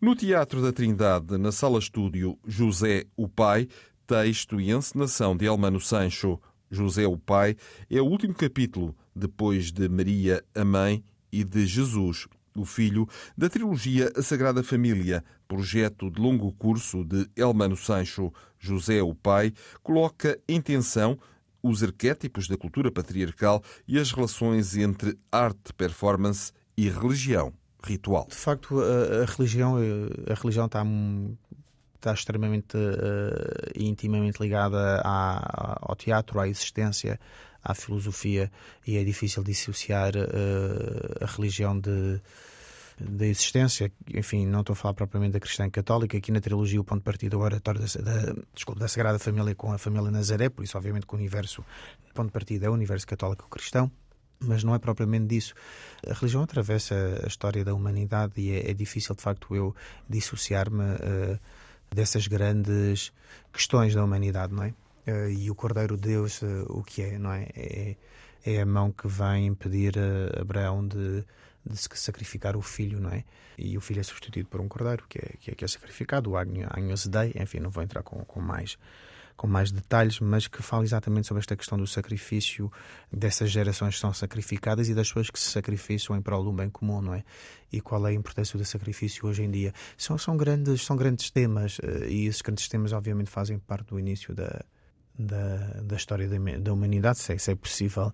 No 0.00 0.16
Teatro 0.16 0.62
da 0.62 0.72
Trindade, 0.72 1.36
na 1.36 1.52
Sala 1.52 1.78
Estúdio, 1.78 2.38
José 2.46 3.04
o 3.14 3.28
Pai, 3.28 3.68
texto 4.06 4.58
e 4.58 4.70
encenação 4.70 5.36
de 5.36 5.44
Elmano 5.44 5.80
Sancho, 5.80 6.40
José 6.70 7.06
o 7.06 7.16
Pai, 7.16 7.56
é 7.90 8.00
o 8.00 8.06
último 8.06 8.34
capítulo, 8.34 8.94
depois 9.14 9.70
de 9.70 9.88
Maria 9.88 10.42
a 10.54 10.64
Mãe 10.64 11.04
e 11.32 11.44
de 11.44 11.66
Jesus 11.66 12.26
o 12.56 12.64
Filho, 12.64 13.08
da 13.36 13.48
trilogia 13.48 14.12
A 14.16 14.22
Sagrada 14.22 14.62
Família, 14.62 15.24
projeto 15.48 16.10
de 16.10 16.20
longo 16.20 16.52
curso 16.52 17.04
de 17.04 17.28
Elmano 17.36 17.76
Sancho. 17.76 18.32
José 18.58 19.02
o 19.02 19.14
Pai 19.14 19.52
coloca 19.82 20.38
em 20.48 20.60
tensão 20.60 21.18
os 21.62 21.82
arquétipos 21.82 22.46
da 22.46 22.56
cultura 22.56 22.92
patriarcal 22.92 23.62
e 23.88 23.98
as 23.98 24.12
relações 24.12 24.76
entre 24.76 25.18
arte, 25.32 25.72
performance 25.72 26.52
e 26.76 26.88
religião 26.88 27.52
ritual. 27.82 28.26
De 28.28 28.36
facto, 28.36 28.80
a, 28.80 29.22
a 29.22 29.24
religião, 29.24 29.76
a 29.76 30.34
religião 30.34 30.66
está 30.66 30.84
está 32.04 32.12
extremamente 32.12 32.76
uh, 32.76 33.72
intimamente 33.74 34.38
ligada 34.40 35.00
à, 35.02 35.78
ao 35.80 35.96
teatro, 35.96 36.38
à 36.38 36.46
existência, 36.46 37.18
à 37.62 37.74
filosofia 37.74 38.52
e 38.86 38.98
é 38.98 39.04
difícil 39.04 39.42
dissociar 39.42 40.14
uh, 40.14 41.24
a 41.24 41.26
religião 41.26 41.78
de 41.78 42.20
da 42.96 43.26
existência, 43.26 43.90
enfim, 44.14 44.46
não 44.46 44.60
estou 44.60 44.72
a 44.72 44.76
falar 44.76 44.94
propriamente 44.94 45.32
da 45.32 45.40
cristã 45.40 45.68
católica, 45.68 46.16
aqui 46.16 46.30
na 46.30 46.40
trilogia 46.40 46.80
o 46.80 46.84
ponto 46.84 47.00
de 47.00 47.04
partida 47.04 47.34
é 47.34 47.38
o 47.38 47.40
oratório 47.40 47.80
da, 47.80 47.86
da, 47.86 48.34
desculpa, 48.54 48.78
da 48.78 48.86
Sagrada 48.86 49.18
Família 49.18 49.52
com 49.52 49.72
a 49.72 49.78
família 49.78 50.12
Nazaré, 50.12 50.48
por 50.48 50.62
isso 50.62 50.78
obviamente 50.78 51.04
que 51.04 51.12
o 51.12 51.18
universo, 51.18 51.64
o 52.08 52.14
ponto 52.14 52.26
de 52.26 52.32
partida 52.32 52.66
é 52.66 52.70
o 52.70 52.72
universo 52.72 53.04
católico 53.04 53.48
cristão, 53.50 53.90
mas 54.38 54.62
não 54.62 54.76
é 54.76 54.78
propriamente 54.78 55.26
disso. 55.26 55.54
A 56.08 56.14
religião 56.14 56.44
atravessa 56.44 56.94
a 57.24 57.26
história 57.26 57.64
da 57.64 57.74
humanidade 57.74 58.40
e 58.40 58.52
é, 58.52 58.70
é 58.70 58.74
difícil 58.74 59.16
de 59.16 59.22
facto 59.22 59.56
eu 59.56 59.74
dissociar-me 60.08 60.84
uh, 60.84 61.40
dessas 61.90 62.26
grandes 62.26 63.12
questões 63.52 63.94
da 63.94 64.04
humanidade, 64.04 64.52
não 64.52 64.62
é? 64.62 64.74
Uh, 65.06 65.28
e 65.30 65.50
o 65.50 65.54
Cordeiro 65.54 65.96
de 65.96 66.08
Deus, 66.08 66.42
uh, 66.42 66.66
o 66.68 66.82
que 66.82 67.02
é, 67.02 67.18
não 67.18 67.32
é? 67.32 67.48
é? 67.54 67.96
É 68.46 68.60
a 68.60 68.66
mão 68.66 68.92
que 68.92 69.08
vem 69.08 69.46
impedir 69.46 69.94
a 69.98 70.40
Abraão 70.40 70.86
de, 70.86 71.24
de 71.64 71.76
sacrificar 71.76 72.56
o 72.56 72.62
filho, 72.62 73.00
não 73.00 73.10
é? 73.10 73.24
E 73.56 73.76
o 73.78 73.80
filho 73.80 74.00
é 74.00 74.02
substituído 74.02 74.48
por 74.48 74.60
um 74.60 74.68
cordeiro 74.68 75.04
que 75.08 75.18
é, 75.18 75.36
que 75.40 75.50
é, 75.50 75.54
que 75.54 75.64
é 75.64 75.68
sacrificado, 75.68 76.30
o 76.30 76.36
Agnus 76.36 77.06
Dei, 77.06 77.32
enfim, 77.40 77.60
não 77.60 77.70
vou 77.70 77.82
entrar 77.82 78.02
com, 78.02 78.22
com 78.24 78.40
mais 78.40 78.76
com 79.36 79.46
mais 79.46 79.70
detalhes, 79.70 80.20
mas 80.20 80.46
que 80.46 80.62
fala 80.62 80.84
exatamente 80.84 81.26
sobre 81.26 81.40
esta 81.40 81.56
questão 81.56 81.76
do 81.76 81.86
sacrifício 81.86 82.70
dessas 83.12 83.50
gerações 83.50 83.94
que 83.94 84.00
são 84.00 84.12
sacrificadas 84.12 84.88
e 84.88 84.94
das 84.94 85.08
pessoas 85.08 85.30
que 85.30 85.38
se 85.38 85.50
sacrificam 85.50 86.16
em 86.16 86.22
prol 86.22 86.44
do 86.44 86.52
bem 86.52 86.70
comum, 86.70 87.00
não 87.00 87.14
é? 87.14 87.24
E 87.72 87.80
qual 87.80 88.06
é 88.06 88.10
a 88.10 88.14
importância 88.14 88.58
do 88.58 88.64
sacrifício 88.64 89.26
hoje 89.26 89.42
em 89.42 89.50
dia? 89.50 89.72
São, 89.96 90.16
são, 90.16 90.36
grandes, 90.36 90.82
são 90.82 90.96
grandes 90.96 91.30
temas 91.30 91.78
eh, 91.82 92.08
e 92.08 92.26
esses 92.26 92.42
grandes 92.42 92.68
temas, 92.68 92.92
obviamente, 92.92 93.30
fazem 93.30 93.58
parte 93.58 93.88
do 93.88 93.98
início 93.98 94.34
da, 94.34 94.64
da, 95.18 95.56
da 95.82 95.96
história 95.96 96.28
da, 96.28 96.38
da 96.58 96.72
humanidade, 96.72 97.18
se 97.18 97.32
é, 97.32 97.38
se 97.38 97.50
é 97.50 97.54
possível 97.54 98.12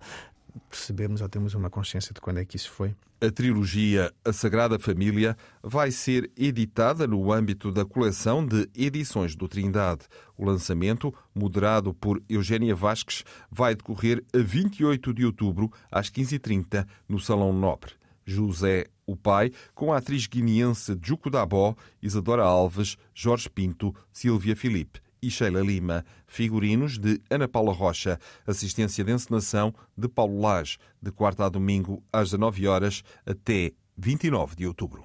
percebemos 0.69 1.21
ou 1.21 1.29
temos 1.29 1.53
uma 1.53 1.69
consciência 1.69 2.13
de 2.13 2.21
quando 2.21 2.39
é 2.39 2.45
que 2.45 2.55
isso 2.55 2.71
foi. 2.71 2.95
A 3.19 3.29
trilogia 3.29 4.11
A 4.25 4.33
Sagrada 4.33 4.79
Família 4.79 5.37
vai 5.61 5.91
ser 5.91 6.31
editada 6.35 7.05
no 7.05 7.31
âmbito 7.31 7.71
da 7.71 7.85
coleção 7.85 8.45
de 8.45 8.67
edições 8.75 9.35
do 9.35 9.47
Trindade. 9.47 10.05
O 10.37 10.43
lançamento, 10.43 11.13
moderado 11.33 11.93
por 11.93 12.21
Eugénia 12.27 12.75
Vasques, 12.75 13.23
vai 13.51 13.75
decorrer 13.75 14.23
a 14.33 14.39
28 14.39 15.13
de 15.13 15.25
outubro, 15.25 15.71
às 15.91 16.09
15h30, 16.09 16.87
no 17.07 17.19
Salão 17.19 17.53
Nobre. 17.53 17.93
José, 18.25 18.85
o 19.05 19.15
pai, 19.15 19.51
com 19.75 19.93
a 19.93 19.97
atriz 19.97 20.25
guineense 20.25 20.97
Juco 21.01 21.29
Dabó, 21.29 21.75
Isadora 22.01 22.43
Alves, 22.43 22.97
Jorge 23.13 23.49
Pinto, 23.49 23.93
Silvia 24.11 24.55
Filipe 24.55 24.99
e 25.21 25.29
Sheila 25.29 25.61
Lima. 25.61 26.03
Figurinos 26.25 26.97
de 26.97 27.21
Ana 27.29 27.47
Paula 27.47 27.71
Rocha. 27.71 28.19
Assistência 28.45 29.03
de 29.03 29.11
encenação 29.11 29.73
de 29.97 30.07
Paulo 30.07 30.41
Lage, 30.41 30.77
de 31.01 31.11
quarta 31.11 31.45
a 31.45 31.49
domingo, 31.49 32.03
às 32.11 32.31
19 32.31 32.67
horas, 32.67 33.03
até 33.25 33.71
29 33.97 34.55
de 34.55 34.67
outubro. 34.67 35.03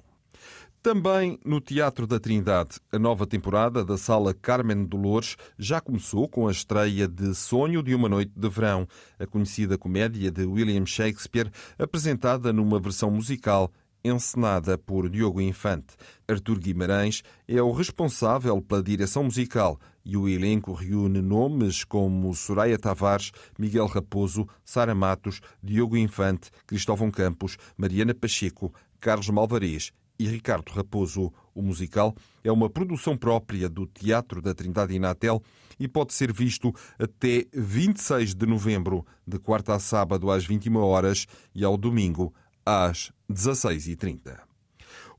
Também 0.83 1.37
no 1.45 1.61
Teatro 1.61 2.07
da 2.07 2.21
Trindade, 2.21 2.79
a 2.93 2.99
nova 2.99 3.27
temporada 3.27 3.85
da 3.85 3.99
Sala 3.99 4.33
Carmen 4.33 4.85
Dolores 4.85 5.37
já 5.59 5.81
começou 5.81 6.29
com 6.29 6.47
a 6.47 6.53
estreia 6.53 7.09
de 7.09 7.35
Sonho 7.35 7.83
de 7.83 7.93
uma 7.93 8.09
Noite 8.09 8.33
de 8.37 8.49
Verão, 8.49 8.87
a 9.19 9.27
conhecida 9.27 9.77
comédia 9.77 10.31
de 10.31 10.47
William 10.47 10.87
Shakespeare, 10.87 11.51
apresentada 11.77 12.53
numa 12.53 12.79
versão 12.79 13.11
musical 13.11 13.73
encenada 14.05 14.79
por 14.79 15.09
Diogo 15.09 15.41
Infante. 15.41 15.97
Artur 16.29 16.59
Guimarães 16.59 17.23
é 17.49 17.61
o 17.61 17.73
responsável 17.73 18.61
pela 18.63 18.83
direção 18.83 19.25
musical 19.25 19.81
e 20.07 20.17
o 20.17 20.29
elenco 20.29 20.73
reúne 20.73 21.21
nomes 21.21 21.83
como 21.83 22.33
Soraya 22.33 22.79
Tavares, 22.79 23.33
Miguel 23.59 23.87
Raposo, 23.87 24.47
Sara 24.65 24.95
Matos, 24.95 25.41
Diogo 25.61 25.97
Infante, 25.97 26.49
Cristóvão 26.65 27.11
Campos, 27.11 27.59
Mariana 27.77 28.15
Pacheco, 28.15 28.73
Carlos 29.01 29.29
Malvarez 29.29 29.91
e 30.17 30.29
Ricardo 30.29 30.71
Raposo. 30.71 31.33
O 31.53 31.61
musical 31.61 32.15
é 32.45 32.53
uma 32.53 32.71
produção 32.71 33.17
própria 33.17 33.69
do 33.69 33.85
Teatro 33.85 34.41
da 34.41 34.55
Trindade 34.55 34.95
Inatel 34.95 35.43
e 35.79 35.89
pode 35.89 36.15
ser 36.15 36.33
visto 36.33 36.73
até 36.97 37.45
26 37.53 38.33
de 38.33 38.47
novembro, 38.47 39.05
de 39.27 39.41
quarta 39.41 39.75
a 39.75 39.81
sábado 39.81 40.31
às 40.31 40.47
21 40.47 40.77
horas 40.77 41.27
e 41.53 41.65
ao 41.65 41.77
domingo 41.77 42.33
às 42.65 43.11
16h30. 43.29 44.39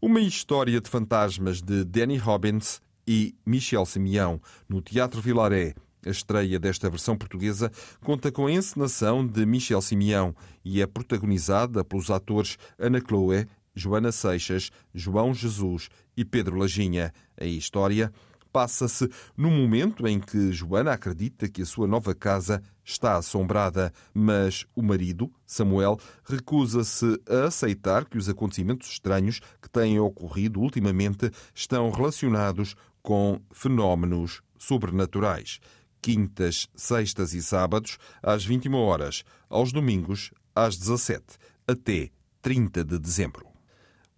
Uma 0.02 0.22
história 0.22 0.80
de 0.80 0.90
fantasmas 0.90 1.62
de 1.62 1.84
Danny 1.84 2.18
Robbins 2.18 2.80
e 3.08 3.34
Michel 3.46 3.86
Simeão 3.86 4.42
no 4.68 4.82
Teatro 4.82 5.22
Vilaré. 5.22 5.74
A 6.06 6.10
estreia 6.10 6.60
desta 6.60 6.90
versão 6.90 7.18
portuguesa 7.18 7.72
conta 8.02 8.32
com 8.32 8.46
a 8.46 8.52
encenação 8.52 9.26
de 9.26 9.46
Michel 9.46 9.82
Simeão 9.82 10.36
e 10.64 10.82
é 10.82 10.88
protagonizada 10.88 11.84
pelos 11.84 12.12
atores 12.12 12.58
Ana 12.78 13.00
Chloé, 13.00 13.48
Joana 13.76 14.12
Seixas, 14.12 14.72
João 14.94 15.34
Jesus 15.34 15.90
e 16.16 16.24
Pedro 16.24 16.58
Lajinha. 16.58 17.14
A 17.40 17.46
história 17.46 18.12
passa-se 18.58 19.08
no 19.36 19.52
momento 19.52 20.08
em 20.08 20.20
que 20.20 20.52
Joana 20.52 20.94
acredita 20.94 21.48
que 21.48 21.62
a 21.62 21.66
sua 21.66 21.88
nova 21.88 22.16
casa 22.16 22.64
está 22.84 23.18
assombrada, 23.18 23.94
mas 24.14 24.66
o 24.76 24.82
marido, 24.82 25.32
Samuel, 25.46 26.00
recusa-se 26.24 27.22
a 27.30 27.46
aceitar 27.46 28.06
que 28.06 28.18
os 28.18 28.28
acontecimentos 28.30 28.90
estranhos 28.90 29.42
que 29.62 29.70
têm 29.70 30.00
ocorrido 30.00 30.60
ultimamente 30.60 31.30
estão 31.54 31.92
relacionados 31.92 32.76
com 33.08 33.40
fenómenos 33.54 34.42
sobrenaturais. 34.60 35.62
Quintas, 36.02 36.68
sextas 36.76 37.34
e 37.34 37.42
sábados, 37.42 37.98
às 38.22 38.44
21 38.44 38.76
horas, 38.76 39.24
aos 39.50 39.72
domingos, 39.72 40.32
às 40.54 40.78
17, 40.78 41.24
até 41.66 42.10
30 42.42 42.84
de 42.84 43.00
dezembro. 43.00 43.47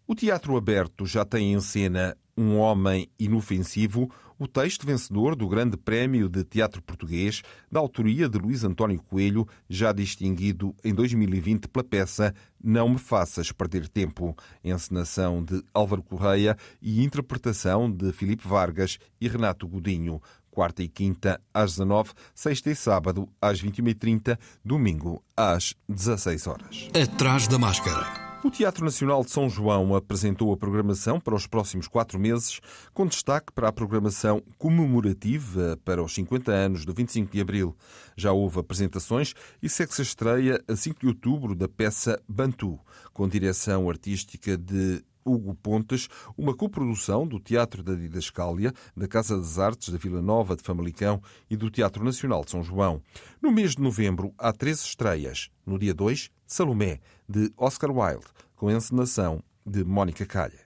O 0.10 0.16
Teatro 0.16 0.58
Aberto 0.58 1.06
já 1.06 1.24
tem 1.24 1.54
em 1.54 1.62
cena 1.62 2.18
Um 2.36 2.58
Homem 2.58 3.08
Inofensivo, 3.20 4.10
o 4.40 4.48
texto 4.48 4.84
vencedor 4.84 5.36
do 5.36 5.48
Grande 5.48 5.78
Prémio 5.78 6.28
de 6.28 6.44
Teatro 6.44 6.82
Português, 6.82 7.44
da 7.72 7.80
autoria 7.80 8.28
de 8.28 8.40
Luís 8.40 8.64
António 8.64 9.00
Coelho, 9.04 9.48
já 9.70 9.94
distinguido 9.94 10.76
em 10.84 10.96
2020 10.96 11.68
pela 11.68 11.84
peça 11.84 12.34
Não 12.60 12.90
Me 12.90 12.98
Faças 12.98 13.52
Perder 13.52 13.88
Tempo, 13.88 14.36
encenação 14.64 15.44
de 15.44 15.62
Álvaro 15.72 16.02
Correia 16.02 16.58
e 16.82 17.04
interpretação 17.04 17.88
de 17.92 18.12
Filipe 18.12 18.48
Vargas 18.48 18.98
e 19.22 19.28
Renato 19.28 19.68
Godinho. 19.68 20.20
Quarta 20.50 20.82
e 20.82 20.88
quinta 20.88 21.40
às 21.54 21.74
19, 21.74 22.14
sexta 22.34 22.72
e 22.72 22.76
sábado 22.76 23.30
às 23.40 23.62
21h30, 23.62 24.40
domingo 24.66 25.24
às 25.38 25.76
16 25.88 26.48
horas. 26.48 26.90
Atrás 27.00 27.48
da 27.48 27.60
máscara. 27.60 28.29
O 28.42 28.50
Teatro 28.50 28.86
Nacional 28.86 29.22
de 29.22 29.32
São 29.32 29.50
João 29.50 29.94
apresentou 29.94 30.54
a 30.54 30.58
programação 30.58 31.20
para 31.20 31.36
os 31.36 31.46
próximos 31.46 31.90
quatro 31.90 32.18
meses, 32.18 32.62
com 32.94 33.06
destaque 33.06 33.52
para 33.52 33.68
a 33.68 33.72
programação 33.72 34.42
comemorativa 34.58 35.78
para 35.84 36.02
os 36.02 36.14
50 36.14 36.50
anos 36.50 36.86
do 36.86 36.94
25 36.94 37.34
de 37.34 37.42
Abril. 37.42 37.76
Já 38.16 38.32
houve 38.32 38.58
apresentações 38.58 39.34
e 39.62 39.68
segue-se 39.68 40.02
a 40.02 40.04
estreia 40.04 40.64
a 40.70 40.76
5 40.76 41.02
de 41.02 41.08
outubro 41.08 41.54
da 41.54 41.68
peça 41.68 42.18
Bantu, 42.30 42.80
com 43.12 43.28
direção 43.28 43.90
artística 43.90 44.58
de 44.58 45.04
Hugo 45.26 45.54
Pontes, 45.56 46.08
uma 46.38 46.56
coprodução 46.56 47.28
do 47.28 47.42
Teatro 47.42 47.84
da 47.84 47.94
Didascália, 47.94 48.74
da 48.96 49.08
Casa 49.08 49.38
das 49.38 49.60
Artes 49.60 49.90
da 49.90 49.98
Vila 49.98 50.22
Nova 50.22 50.56
de 50.56 50.64
Famalicão 50.64 51.22
e 51.50 51.58
do 51.58 51.70
Teatro 51.70 52.06
Nacional 52.06 52.46
de 52.46 52.52
São 52.52 52.64
João. 52.64 53.02
No 53.42 53.52
mês 53.52 53.76
de 53.76 53.82
novembro 53.82 54.34
há 54.38 54.54
três 54.54 54.82
estreias. 54.82 55.50
No 55.66 55.78
dia 55.78 55.94
2, 55.94 56.32
Salomé, 56.50 57.00
de 57.30 57.54
Oscar 57.56 57.92
Wilde, 57.92 58.26
com 58.56 58.72
encenação 58.72 59.44
de 59.64 59.84
Mónica 59.84 60.26
Calha. 60.26 60.60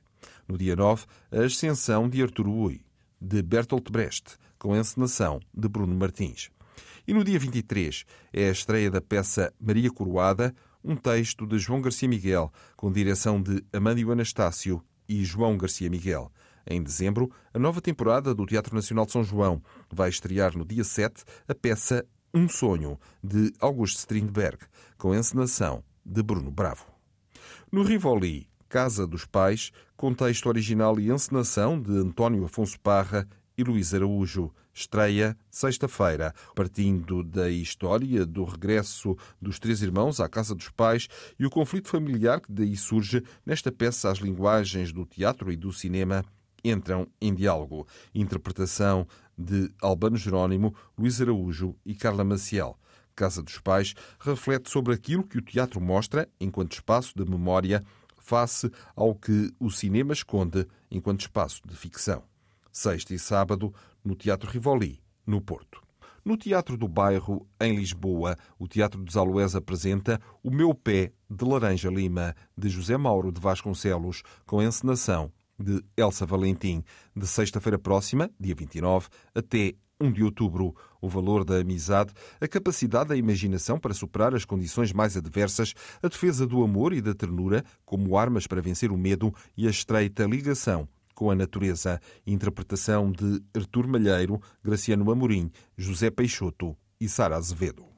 No 0.48 0.58
dia 0.58 0.78
9, 0.78 1.06
A 1.30 1.42
Ascensão 1.42 2.08
de 2.10 2.24
Arturo 2.24 2.54
Ui, 2.54 2.80
de 3.20 3.42
Bertolt 3.42 3.92
Brecht, 3.92 4.38
com 4.58 4.78
encenação 4.78 5.42
de 5.54 5.68
Bruno 5.68 5.94
Martins. 5.94 6.50
E 7.06 7.14
no 7.14 7.22
dia 7.22 7.38
23 7.38 8.06
é 8.32 8.48
a 8.48 8.52
estreia 8.52 8.90
da 8.90 9.02
peça 9.02 9.54
Maria 9.60 9.92
Coroada, 9.92 10.56
um 10.82 10.96
texto 10.96 11.46
de 11.46 11.60
João 11.60 11.82
Garcia 11.82 12.08
Miguel, 12.08 12.50
com 12.78 12.90
direção 12.90 13.42
de 13.42 13.62
Amândio 13.74 14.10
Anastácio 14.10 14.82
e 15.08 15.26
João 15.26 15.58
Garcia 15.58 15.90
Miguel. 15.90 16.32
Em 16.66 16.82
dezembro, 16.82 17.30
a 17.54 17.60
nova 17.60 17.82
temporada 17.82 18.34
do 18.34 18.46
Teatro 18.46 18.74
Nacional 18.74 19.06
de 19.06 19.12
São 19.12 19.22
João 19.22 19.62
vai 19.92 20.10
estrear 20.10 20.58
no 20.58 20.66
dia 20.66 20.86
7 20.86 21.26
a 21.46 21.54
peça 21.54 22.06
Um 22.36 22.50
Sonho, 22.50 23.00
de 23.24 23.54
Augusto 23.60 24.00
Strindberg, 24.00 24.58
com 24.98 25.14
encenação 25.14 25.84
de 26.04 26.24
Bruno 26.24 26.50
Bravo. 26.50 26.84
No 27.72 27.84
Rivoli, 27.84 28.50
Casa 28.68 29.06
dos 29.06 29.24
Pais, 29.24 29.72
contexto 29.96 30.48
original 30.48 31.00
e 31.00 31.12
encenação 31.12 31.80
de 31.80 31.96
António 31.96 32.44
Afonso 32.44 32.80
Parra 32.80 33.28
e 33.56 33.64
Luís 33.64 33.94
Araújo. 33.94 34.52
Estreia 34.74 35.38
sexta-feira, 35.52 36.34
partindo 36.56 37.24
da 37.24 37.52
história 37.52 38.26
do 38.26 38.46
regresso 38.46 39.16
dos 39.40 39.60
três 39.60 39.84
irmãos 39.84 40.20
à 40.20 40.28
casa 40.28 40.56
dos 40.56 40.70
pais 40.70 41.08
e 41.38 41.46
o 41.46 41.52
conflito 41.52 41.88
familiar 41.88 42.42
que 42.42 42.52
daí 42.52 42.76
surge 42.76 43.24
nesta 43.46 43.72
peça 43.72 44.10
as 44.10 44.18
linguagens 44.18 44.92
do 44.92 45.06
teatro 45.06 45.52
e 45.52 45.56
do 45.56 45.72
cinema 45.72 46.26
entram 46.64 47.08
em 47.22 47.34
diálogo. 47.34 47.86
Interpretação 48.16 49.06
de 49.38 49.72
Albano 49.82 50.18
Jerónimo, 50.18 50.76
Luís 50.98 51.22
Araújo 51.22 51.76
e 51.86 51.96
Carla 51.96 52.24
Maciel. 52.24 52.78
Casa 53.16 53.44
dos 53.44 53.60
Pais 53.60 53.94
reflete 54.20 54.70
sobre 54.70 54.94
aquilo 54.94 55.24
que 55.24 55.38
o 55.38 55.42
teatro 55.42 55.80
mostra 55.80 56.28
enquanto 56.40 56.74
espaço 56.74 57.14
de 57.16 57.30
memória 57.30 57.84
face 58.18 58.72
ao 58.96 59.14
que 59.14 59.54
o 59.60 59.70
cinema 59.70 60.14
esconde 60.14 60.68
enquanto 60.90 61.22
espaço 61.22 61.62
de 61.66 61.76
ficção 61.76 62.24
sexta 62.74 63.14
e 63.14 63.20
sábado, 63.20 63.72
no 64.04 64.16
Teatro 64.16 64.50
Rivoli, 64.50 65.00
no 65.26 65.40
Porto. 65.40 65.82
No 66.26 66.36
Teatro 66.36 66.76
do 66.76 66.88
Bairro, 66.88 67.48
em 67.62 67.76
Lisboa, 67.76 68.36
o 68.58 68.68
Teatro 68.68 69.04
dos 69.04 69.16
Aloés 69.16 69.56
apresenta 69.56 70.20
O 70.42 70.50
Meu 70.50 70.74
Pé 70.74 71.12
de 71.30 71.46
Laranja 71.46 71.90
Lima, 71.90 72.36
de 72.58 72.70
José 72.70 72.98
Mauro 72.98 73.32
de 73.32 73.40
Vasconcelos, 73.40 74.24
com 74.46 74.62
encenação 74.62 75.32
de 75.60 75.84
Elsa 75.96 76.26
Valentim, 76.26 76.84
de 77.16 77.28
sexta-feira 77.28 77.78
próxima, 77.78 78.30
dia 78.40 78.56
29, 78.56 79.08
até 79.34 79.74
1 80.00 80.12
de 80.12 80.24
outubro. 80.24 80.76
O 81.02 81.10
valor 81.10 81.44
da 81.44 81.58
amizade, 81.58 82.14
a 82.40 82.48
capacidade 82.48 83.10
da 83.10 83.16
imaginação 83.16 83.78
para 83.78 83.94
superar 83.94 84.34
as 84.34 84.46
condições 84.46 84.94
mais 84.94 85.18
adversas, 85.18 85.74
a 86.02 86.08
defesa 86.08 86.48
do 86.48 86.64
amor 86.64 86.94
e 86.94 87.02
da 87.02 87.14
ternura 87.14 87.64
como 87.86 88.18
armas 88.18 88.48
para 88.48 88.62
vencer 88.62 88.92
o 88.92 88.98
medo 88.98 89.34
e 89.58 89.68
a 89.68 89.70
estreita 89.70 90.26
ligação 90.26 90.88
com 91.14 91.30
a 91.30 91.36
natureza. 91.36 92.00
Interpretação 92.26 93.12
de 93.12 93.42
Artur 93.54 93.88
Malheiro, 93.88 94.42
Graciano 94.64 95.12
Amorim, 95.12 95.52
José 95.78 96.10
Peixoto 96.10 96.76
e 97.00 97.08
Sara 97.08 97.36
Azevedo. 97.36 97.93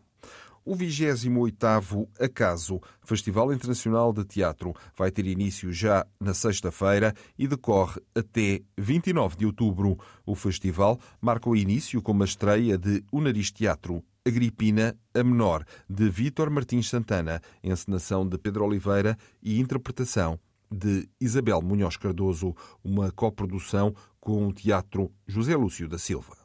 O 0.67 0.75
28º 0.75 2.07
Acaso, 2.19 2.81
Festival 3.03 3.53
Internacional 3.53 4.11
de 4.11 4.25
Teatro, 4.25 4.73
vai 4.97 5.11
ter 5.11 5.27
início 5.27 5.71
já 5.71 6.03
na 6.19 6.33
sexta-feira 6.33 7.13
e 7.37 7.47
decorre 7.47 8.01
até 8.15 8.61
29 8.75 9.37
de 9.37 9.45
outubro. 9.45 9.95
O 10.25 10.33
festival 10.33 10.99
marca 11.21 11.47
o 11.47 11.55
início 11.55 12.01
com 12.01 12.13
uma 12.13 12.25
estreia 12.25 12.79
de 12.79 13.03
O 13.11 13.21
Nariz 13.21 13.51
Teatro, 13.51 14.03
Agripina 14.27 14.97
a 15.13 15.23
Menor, 15.23 15.63
de 15.87 16.09
Vítor 16.09 16.49
Martins 16.49 16.89
Santana, 16.89 17.39
encenação 17.63 18.27
de 18.27 18.39
Pedro 18.39 18.65
Oliveira 18.65 19.15
e 19.43 19.59
interpretação 19.59 20.39
de 20.71 21.07
Isabel 21.21 21.61
Munhoz 21.61 21.95
Cardoso, 21.95 22.55
uma 22.83 23.11
coprodução 23.11 23.93
com 24.19 24.47
o 24.47 24.51
Teatro 24.51 25.11
José 25.27 25.55
Lúcio 25.55 25.87
da 25.87 25.99
Silva. 25.99 26.35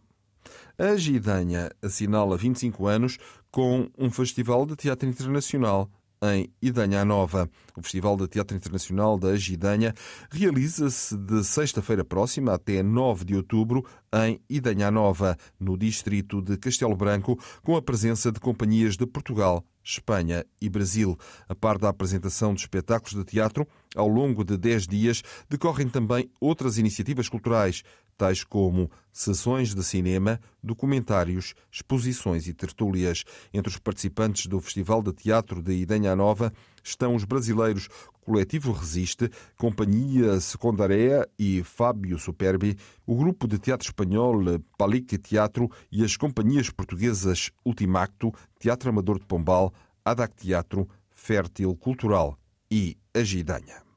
A 0.78 0.96
Gidanha 0.96 1.70
assinala 1.83 2.37
25 2.37 2.87
anos 2.87 3.18
com 3.50 3.88
um 3.98 4.10
festival 4.10 4.64
de 4.64 4.76
teatro 4.76 5.08
internacional 5.08 5.90
em 6.22 6.52
Idanha 6.60 7.04
Nova. 7.04 7.48
O 7.76 7.82
Festival 7.82 8.16
de 8.16 8.28
Teatro 8.28 8.56
Internacional 8.56 9.18
da 9.18 9.28
Agidanha 9.28 9.94
realiza-se 10.30 11.16
de 11.16 11.42
sexta-feira 11.42 12.04
próxima 12.04 12.52
até 12.52 12.82
9 12.82 13.24
de 13.24 13.36
outubro 13.36 13.84
em 14.12 14.40
Idanha 14.48 14.90
Nova, 14.90 15.36
no 15.58 15.78
distrito 15.78 16.42
de 16.42 16.58
Castelo 16.58 16.96
Branco, 16.96 17.38
com 17.62 17.76
a 17.76 17.82
presença 17.82 18.30
de 18.30 18.38
companhias 18.38 18.96
de 18.96 19.06
Portugal, 19.06 19.64
Espanha 19.82 20.44
e 20.60 20.68
Brasil. 20.68 21.16
A 21.48 21.54
par 21.54 21.78
da 21.78 21.88
apresentação 21.88 22.54
de 22.54 22.60
espetáculos 22.60 23.14
de 23.14 23.24
teatro, 23.24 23.66
ao 23.96 24.08
longo 24.08 24.44
de 24.44 24.58
10 24.58 24.86
dias 24.86 25.22
decorrem 25.48 25.88
também 25.88 26.30
outras 26.38 26.76
iniciativas 26.76 27.28
culturais, 27.28 27.82
tais 28.20 28.44
como 28.44 28.90
sessões 29.11 29.74
de 29.74 29.83
cinema, 29.83 30.38
documentários, 30.62 31.54
exposições 31.72 32.46
e 32.46 32.52
tertúlias. 32.52 33.24
Entre 33.50 33.72
os 33.72 33.78
participantes 33.78 34.44
do 34.44 34.61
Festival 34.61 35.02
de 35.02 35.11
Teatro 35.14 35.62
de 35.62 35.72
Idanha 35.72 36.14
Nova 36.14 36.52
estão 36.85 37.14
os 37.14 37.24
brasileiros 37.24 37.88
Coletivo 38.20 38.72
Resiste, 38.72 39.30
Companhia 39.56 40.38
Secundaria 40.38 41.26
e 41.38 41.62
Fábio 41.64 42.18
Superbi, 42.18 42.76
o 43.06 43.16
grupo 43.16 43.48
de 43.48 43.59
teatro 43.59 43.87
espanhol 43.87 44.38
Palique 44.76 45.16
Teatro 45.16 45.70
e 45.90 46.04
as 46.04 46.14
companhias 46.14 46.68
portuguesas 46.68 47.50
Ultimacto, 47.64 48.30
Teatro 48.59 48.90
Amador 48.90 49.18
de 49.18 49.24
Pombal, 49.24 49.72
Adac 50.04 50.37
Teatro, 50.37 50.87
Fértil 51.09 51.74
Cultural 51.74 52.38
e 52.70 52.98
Agidanha. 53.14 53.89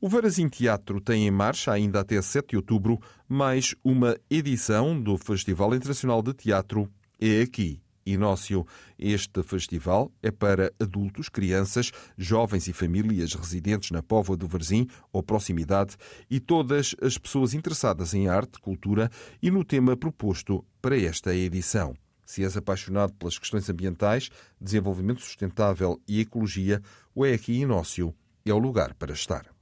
O 0.00 0.08
Varazim 0.08 0.48
Teatro 0.48 1.00
tem 1.00 1.26
em 1.26 1.30
marcha, 1.32 1.72
ainda 1.72 1.98
até 1.98 2.22
7 2.22 2.50
de 2.50 2.56
outubro, 2.56 3.00
mais 3.28 3.74
uma 3.82 4.16
edição 4.30 5.02
do 5.02 5.18
Festival 5.18 5.74
Internacional 5.74 6.22
de 6.22 6.32
Teatro 6.32 6.88
É 7.20 7.42
Aqui, 7.42 7.82
Inócio. 8.06 8.64
Este 8.96 9.42
festival 9.42 10.12
é 10.22 10.30
para 10.30 10.72
adultos, 10.78 11.28
crianças, 11.28 11.90
jovens 12.16 12.68
e 12.68 12.72
famílias 12.72 13.34
residentes 13.34 13.90
na 13.90 14.00
Póvoa 14.00 14.36
do 14.36 14.46
Varzim 14.46 14.86
ou 15.12 15.20
proximidade 15.20 15.96
e 16.30 16.38
todas 16.38 16.94
as 17.02 17.18
pessoas 17.18 17.52
interessadas 17.52 18.14
em 18.14 18.28
arte, 18.28 18.60
cultura 18.60 19.10
e 19.42 19.50
no 19.50 19.64
tema 19.64 19.96
proposto 19.96 20.64
para 20.80 20.96
esta 20.96 21.34
edição. 21.34 21.92
Se 22.24 22.44
és 22.44 22.56
apaixonado 22.56 23.14
pelas 23.14 23.36
questões 23.36 23.68
ambientais, 23.68 24.28
desenvolvimento 24.60 25.22
sustentável 25.22 26.00
e 26.06 26.20
ecologia, 26.20 26.80
o 27.12 27.26
É 27.26 27.32
Aqui 27.32 27.54
Inócio 27.54 28.14
é 28.46 28.54
o 28.54 28.58
lugar 28.58 28.94
para 28.94 29.12
estar. 29.12 29.57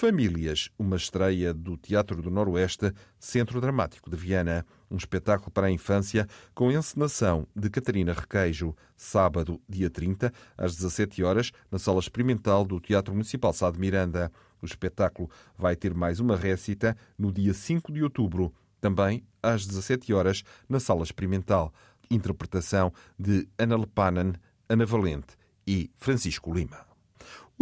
Famílias, 0.00 0.70
uma 0.78 0.96
estreia 0.96 1.52
do 1.52 1.76
Teatro 1.76 2.22
do 2.22 2.30
Noroeste, 2.30 2.90
Centro 3.18 3.60
Dramático 3.60 4.08
de 4.08 4.16
Viana. 4.16 4.64
Um 4.90 4.96
espetáculo 4.96 5.50
para 5.50 5.66
a 5.66 5.70
infância 5.70 6.26
com 6.54 6.72
encenação 6.72 7.46
de 7.54 7.68
Catarina 7.68 8.14
Requeijo. 8.14 8.74
Sábado, 8.96 9.60
dia 9.68 9.90
30, 9.90 10.32
às 10.56 10.74
17 10.74 11.22
horas, 11.22 11.52
na 11.70 11.78
Sala 11.78 11.98
Experimental 11.98 12.64
do 12.64 12.80
Teatro 12.80 13.12
Municipal 13.12 13.52
Sá 13.52 13.70
de 13.70 13.78
Miranda. 13.78 14.32
O 14.62 14.64
espetáculo 14.64 15.28
vai 15.54 15.76
ter 15.76 15.92
mais 15.92 16.18
uma 16.18 16.34
récita 16.34 16.96
no 17.18 17.30
dia 17.30 17.52
5 17.52 17.92
de 17.92 18.02
outubro, 18.02 18.54
também 18.80 19.22
às 19.42 19.66
17 19.66 20.14
horas, 20.14 20.42
na 20.66 20.80
Sala 20.80 21.02
Experimental. 21.02 21.74
Interpretação 22.10 22.90
de 23.18 23.46
Ana 23.58 23.76
Lepanan, 23.76 24.32
Ana 24.66 24.86
Valente 24.86 25.36
e 25.66 25.90
Francisco 25.98 26.54
Lima. 26.54 26.89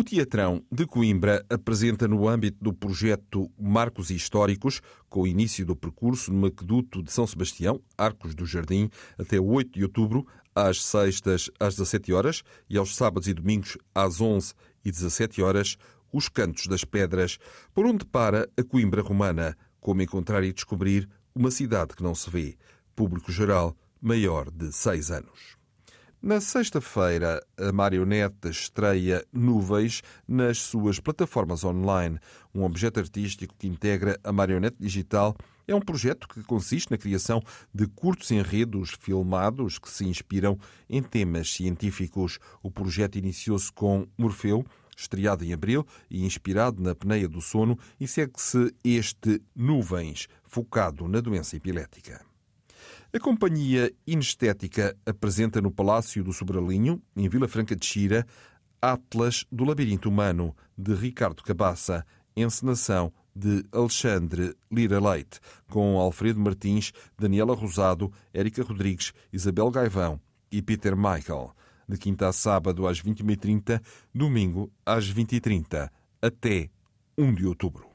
O 0.01 0.05
Teatrão 0.05 0.65
de 0.71 0.87
Coimbra 0.87 1.45
apresenta 1.51 2.07
no 2.07 2.29
âmbito 2.29 2.63
do 2.63 2.73
projeto 2.73 3.51
Marcos 3.59 4.13
Históricos, 4.13 4.81
com 5.09 5.23
o 5.23 5.27
início 5.27 5.67
do 5.67 5.75
percurso 5.75 6.33
no 6.33 6.47
Aqueduto 6.47 7.03
de 7.03 7.11
São 7.11 7.27
Sebastião, 7.27 7.83
Arcos 7.99 8.33
do 8.33 8.47
Jardim, 8.47 8.89
até 9.19 9.41
8 9.41 9.73
de 9.73 9.83
outubro, 9.83 10.25
às 10.55 10.85
sextas 10.85 11.51
às 11.59 11.75
17 11.75 12.13
horas 12.13 12.45
e 12.71 12.79
aos 12.79 12.95
sábados 12.95 13.27
e 13.27 13.35
domingos 13.35 13.77
às 13.93 14.21
11 14.21 14.55
e 14.85 14.93
17 14.93 15.43
horas, 15.43 15.77
os 16.13 16.29
Cantos 16.29 16.69
das 16.69 16.85
Pedras, 16.85 17.37
por 17.75 17.85
onde 17.85 18.07
para 18.07 18.49
a 18.57 18.63
Coimbra 18.63 19.03
Romana, 19.03 19.57
como 19.81 20.01
encontrar 20.01 20.45
e 20.45 20.53
descobrir 20.53 21.09
uma 21.35 21.51
cidade 21.51 21.97
que 21.97 22.05
não 22.05 22.15
se 22.15 22.31
vê. 22.31 22.57
Público 22.95 23.33
geral 23.33 23.77
maior 24.01 24.49
de 24.49 24.73
6 24.73 25.11
anos. 25.11 25.59
Na 26.21 26.41
sexta-feira, 26.41 27.41
a 27.57 27.71
marioneta 27.71 28.51
estreia 28.51 29.25
Nuvens 29.33 30.03
nas 30.27 30.59
suas 30.59 30.99
plataformas 30.99 31.63
online. 31.63 32.19
Um 32.53 32.65
objeto 32.65 32.99
artístico 32.99 33.55
que 33.57 33.69
integra 33.69 34.19
a 34.25 34.33
marionete 34.33 34.77
digital 34.81 35.37
é 35.67 35.73
um 35.73 35.81
projeto 35.81 36.27
que 36.27 36.43
consiste 36.43 36.91
na 36.91 36.99
criação 36.99 37.41
de 37.73 37.87
curtos 37.87 38.33
enredos 38.33 38.97
filmados 38.99 39.79
que 39.79 39.89
se 39.89 40.05
inspiram 40.07 40.59
em 40.91 41.01
temas 41.01 41.53
científicos. 41.53 42.41
O 42.65 42.69
projeto 42.69 43.17
iniciou-se 43.17 43.73
com 43.73 44.05
Morfeu, 44.19 44.67
estreado 44.97 45.45
em 45.45 45.53
abril 45.53 45.87
e 46.11 46.27
inspirado 46.27 46.83
na 46.83 46.91
apneia 46.91 47.29
do 47.29 47.41
sono, 47.41 47.79
e 48.01 48.09
segue-se 48.09 48.75
este 48.83 49.41
Nuvens, 49.55 50.27
focado 50.43 51.07
na 51.07 51.21
doença 51.21 51.55
epilética. 51.55 52.28
A 53.11 53.19
companhia 53.19 53.91
Inestética 54.07 54.95
apresenta 55.07 55.63
no 55.63 55.71
Palácio 55.71 56.23
do 56.23 56.31
Sobralinho, 56.31 57.03
em 57.17 57.27
Vila 57.27 57.49
Franca 57.49 57.75
de 57.75 57.85
Xira, 57.85 58.27
Atlas 58.83 59.47
do 59.51 59.65
Labirinto 59.65 60.11
Humano, 60.11 60.55
de 60.77 60.95
Ricardo 60.95 61.43
Cabaça, 61.43 62.05
encenação 62.37 63.11
de 63.35 63.65
Alexandre 63.73 64.55
Lira 64.71 65.01
Leite, 65.01 65.41
com 65.71 65.99
Alfredo 65.99 66.39
Martins, 66.39 66.93
Daniela 67.19 67.55
Rosado, 67.55 68.13
Érica 68.31 68.63
Rodrigues, 68.63 69.15
Isabel 69.33 69.71
Gaivão 69.71 70.21
e 70.53 70.61
Peter 70.61 70.95
Michael, 70.95 71.57
de 71.89 71.97
quinta 71.97 72.29
a 72.29 72.33
sábado 72.33 72.87
às 72.87 73.01
21h30, 73.01 73.81
domingo 74.15 74.71
às 74.85 75.11
20h30, 75.11 75.91
até 76.21 76.69
1 77.17 77.35
de 77.35 77.47
outubro. 77.47 77.88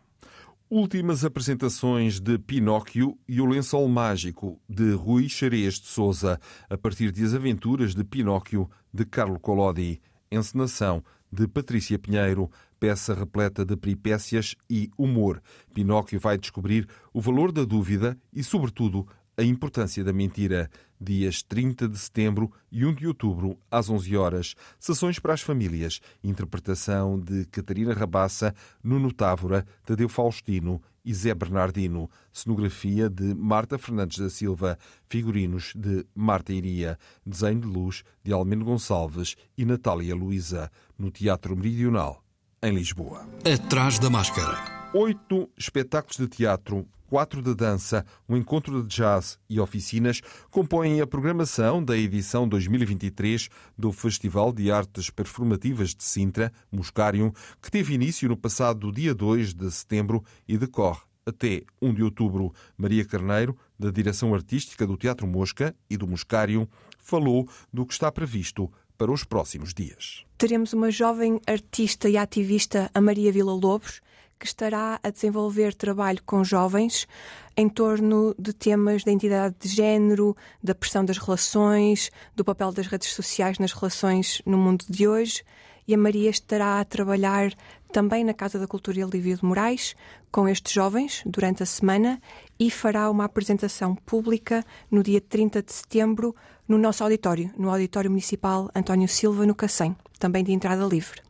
Últimas 0.76 1.24
apresentações 1.24 2.20
de 2.20 2.40
Pinóquio 2.40 3.16
e 3.28 3.40
o 3.40 3.46
Lençol 3.46 3.88
Mágico, 3.88 4.60
de 4.68 4.94
Rui 4.94 5.30
Xerez 5.30 5.76
de 5.76 5.86
Souza, 5.86 6.40
a 6.68 6.76
partir 6.76 7.12
de 7.12 7.24
As 7.24 7.36
Aventuras 7.36 7.94
de 7.94 8.04
Pinóquio, 8.04 8.68
de 8.92 9.06
Carlo 9.06 9.40
Collodi. 9.40 10.02
Encenação 10.32 11.04
de 11.32 11.48
Patrícia 11.48 12.00
Pinheiro, 12.00 12.50
peça 12.80 13.14
repleta 13.14 13.64
de 13.64 13.78
peripécias 13.78 14.56
e 14.68 14.90
humor. 14.98 15.44
Pinóquio 15.76 16.20
vai 16.20 16.40
descobrir 16.40 16.90
o 17.14 17.22
valor 17.22 17.52
da 17.52 17.64
dúvida 17.66 18.18
e, 18.34 18.44
sobretudo, 18.44 19.08
a 19.38 19.44
importância 19.44 20.04
da 20.04 20.12
mentira. 20.12 20.72
Dias 21.04 21.44
30 21.44 21.88
de 21.88 21.98
setembro 21.98 22.52
e 22.72 22.86
1 22.86 22.94
de 22.96 23.08
outubro, 23.08 23.58
às 23.70 23.90
11 23.90 24.16
horas. 24.16 24.56
Sessões 24.80 25.20
para 25.20 25.34
as 25.34 25.42
famílias. 25.42 26.00
Interpretação 26.24 27.20
de 27.20 27.46
Catarina 27.46 27.94
Rabassa, 27.94 28.56
Nuno 28.84 29.12
Távora, 29.12 29.66
Tadeu 29.86 30.10
Faustino 30.10 30.82
e 31.06 31.14
Zé 31.14 31.34
Bernardino. 31.34 32.10
Cenografia 32.32 33.10
de 33.10 33.36
Marta 33.36 33.78
Fernandes 33.78 34.18
da 34.18 34.30
Silva. 34.30 34.78
Figurinos 35.08 35.74
de 35.76 36.06
Marta 36.16 36.54
Iria. 36.54 36.98
Desenho 37.26 37.62
de 37.62 37.68
luz 37.68 38.04
de 38.24 38.32
Almeno 38.32 38.66
Gonçalves 38.66 39.36
e 39.58 39.66
Natália 39.66 40.16
Luísa. 40.16 40.72
No 40.98 41.12
Teatro 41.12 41.56
Meridional, 41.56 42.24
em 42.62 42.74
Lisboa. 42.74 43.28
Atrás 43.46 44.00
da 44.00 44.10
máscara. 44.10 44.83
Oito 44.96 45.50
espetáculos 45.58 46.18
de 46.18 46.28
teatro 46.28 46.88
quatro 47.10 47.42
de 47.42 47.56
dança, 47.56 48.06
um 48.30 48.38
encontro 48.38 48.84
de 48.84 48.96
jazz 48.96 49.40
e 49.50 49.60
oficinas 49.60 50.22
compõem 50.52 51.02
a 51.02 51.08
programação 51.08 51.84
da 51.84 51.98
edição 51.98 52.48
2023 52.48 53.50
do 53.76 53.92
Festival 53.92 54.54
de 54.54 54.72
Artes 54.72 55.10
Performativas 55.10 55.96
de 55.96 56.04
Sintra, 56.04 56.54
Muscarium, 56.72 57.32
que 57.60 57.72
teve 57.72 57.96
início 57.96 58.30
no 58.30 58.38
passado 58.38 58.92
dia 58.92 59.16
2 59.16 59.56
de 59.56 59.72
setembro 59.72 60.24
e 60.48 60.60
decorre 60.60 61.02
até 61.26 61.64
1 61.82 61.94
de 61.96 62.04
outubro. 62.04 62.54
Maria 62.78 63.04
Carneiro, 63.04 63.58
da 63.78 63.90
direção 63.90 64.34
artística 64.36 64.86
do 64.86 64.96
Teatro 64.96 65.26
Mosca 65.26 65.76
e 65.90 65.98
do 65.98 66.08
Muscarium, 66.08 66.68
falou 67.00 67.50
do 67.72 67.84
que 67.84 67.94
está 67.94 68.12
previsto 68.12 68.72
para 68.96 69.12
os 69.12 69.24
próximos 69.24 69.74
dias. 69.74 70.24
Teremos 70.38 70.72
uma 70.74 70.92
jovem 70.92 71.40
artista 71.48 72.08
e 72.08 72.16
ativista, 72.16 72.92
a 72.94 73.02
Maria 73.02 73.32
Vila 73.32 73.54
Lobos, 73.54 74.02
que 74.44 74.48
estará 74.48 75.00
a 75.02 75.10
desenvolver 75.10 75.74
trabalho 75.74 76.22
com 76.26 76.44
jovens 76.44 77.08
em 77.56 77.70
torno 77.70 78.36
de 78.38 78.52
temas 78.52 79.02
da 79.02 79.10
identidade 79.14 79.56
de 79.58 79.70
género, 79.70 80.36
da 80.62 80.76
pressão 80.76 81.06
das 81.06 81.18
relações, 81.18 82.12
do 82.36 82.44
papel 82.44 82.74
das 82.74 82.88
redes 82.88 83.14
sociais 83.14 83.58
nas 83.58 83.72
relações 83.72 84.42
no 84.46 84.58
mundo 84.58 84.84
de 84.90 85.08
hoje. 85.08 85.46
E 85.88 85.94
a 85.94 85.98
Maria 85.98 86.30
estará 86.30 86.82
a 86.82 86.84
trabalhar 86.84 87.54
também 87.94 88.26
na 88.26 88.34
Casa 88.34 88.60
da 88.60 88.68
Cultura 88.68 89.00
Elívio 89.00 89.38
de 89.38 89.46
Moraes 89.46 89.96
com 90.30 90.46
estes 90.46 90.74
jovens 90.74 91.24
durante 91.26 91.64
a 91.64 91.66
semana 91.66 92.22
e 92.60 92.70
fará 92.70 93.10
uma 93.10 93.24
apresentação 93.24 93.96
pública 93.96 94.62
no 94.92 95.02
dia 95.02 95.22
30 95.22 95.64
de 95.64 95.72
setembro 95.72 96.36
no 96.68 96.78
nosso 96.78 97.02
auditório, 97.02 97.50
no 97.58 97.70
Auditório 97.70 98.12
Municipal 98.12 98.70
António 98.76 99.08
Silva, 99.08 99.46
no 99.46 99.56
Cacém, 99.56 99.96
também 100.20 100.44
de 100.44 100.52
entrada 100.52 100.84
livre. 100.84 101.22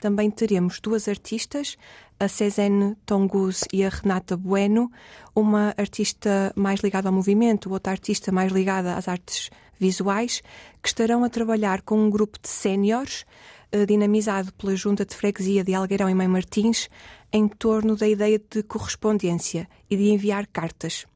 Também 0.00 0.30
teremos 0.30 0.80
duas 0.80 1.06
artistas, 1.08 1.76
a 2.18 2.26
Cezanne 2.26 2.96
Tongus 3.04 3.64
e 3.70 3.84
a 3.84 3.90
Renata 3.90 4.34
Bueno, 4.34 4.90
uma 5.34 5.74
artista 5.76 6.52
mais 6.56 6.80
ligada 6.80 7.10
ao 7.10 7.14
movimento, 7.14 7.70
outra 7.70 7.92
artista 7.92 8.32
mais 8.32 8.50
ligada 8.50 8.94
às 8.94 9.08
artes 9.08 9.50
visuais, 9.78 10.42
que 10.82 10.88
estarão 10.88 11.22
a 11.22 11.28
trabalhar 11.28 11.82
com 11.82 11.98
um 11.98 12.10
grupo 12.10 12.38
de 12.40 12.48
séniores, 12.48 13.26
eh, 13.70 13.84
dinamizado 13.84 14.52
pela 14.54 14.74
Junta 14.74 15.04
de 15.04 15.14
Freguesia 15.14 15.62
de 15.62 15.74
Algueirão 15.74 16.08
e 16.08 16.14
Mãe 16.14 16.28
Martins, 16.28 16.88
em 17.30 17.46
torno 17.46 17.94
da 17.94 18.08
ideia 18.08 18.38
de 18.38 18.62
correspondência 18.62 19.68
e 19.88 19.96
de 19.96 20.10
enviar 20.10 20.46
cartas. 20.46 21.06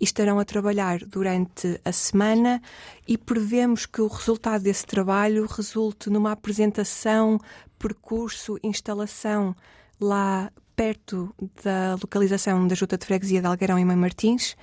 E 0.00 0.04
estarão 0.04 0.38
a 0.38 0.44
trabalhar 0.44 1.00
durante 1.00 1.80
a 1.84 1.92
semana 1.92 2.62
e 3.06 3.18
prevemos 3.18 3.86
que 3.86 4.00
o 4.00 4.06
resultado 4.06 4.62
desse 4.62 4.86
trabalho 4.86 5.46
resulte 5.46 6.08
numa 6.08 6.32
apresentação, 6.32 7.38
percurso, 7.78 8.58
instalação 8.62 9.54
lá 10.00 10.52
perto 10.76 11.34
da 11.64 11.96
localização 12.00 12.68
da 12.68 12.74
Junta 12.76 12.96
de 12.96 13.04
Freguesia 13.04 13.40
de 13.40 13.46
Algueirão 13.48 13.78
e 13.78 13.84
Mãe 13.84 13.96
Martins 13.96 14.56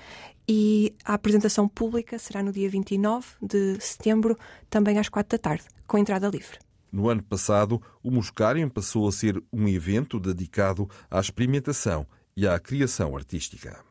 e 0.48 0.94
a 1.04 1.16
apresentação 1.16 1.68
pública 1.68 2.20
será 2.20 2.44
no 2.44 2.52
dia 2.52 2.70
29 2.70 3.28
de 3.42 3.80
setembro, 3.80 4.38
também 4.70 5.00
às 5.00 5.10
quatro 5.10 5.38
da 5.38 5.42
tarde, 5.42 5.66
com 5.88 5.98
entrada 5.98 6.30
livre. 6.30 6.60
No 6.92 7.10
ano 7.10 7.24
passado, 7.24 7.82
o 8.02 8.12
Muscarium 8.12 8.70
passou 8.70 9.08
a 9.08 9.12
ser 9.12 9.44
um 9.52 9.68
evento 9.68 10.20
dedicado 10.20 10.90
à 11.10 11.20
experimentação 11.20 12.08
e 12.38 12.48
à 12.48 12.58
criação 12.60 13.18
artística. 13.18 13.84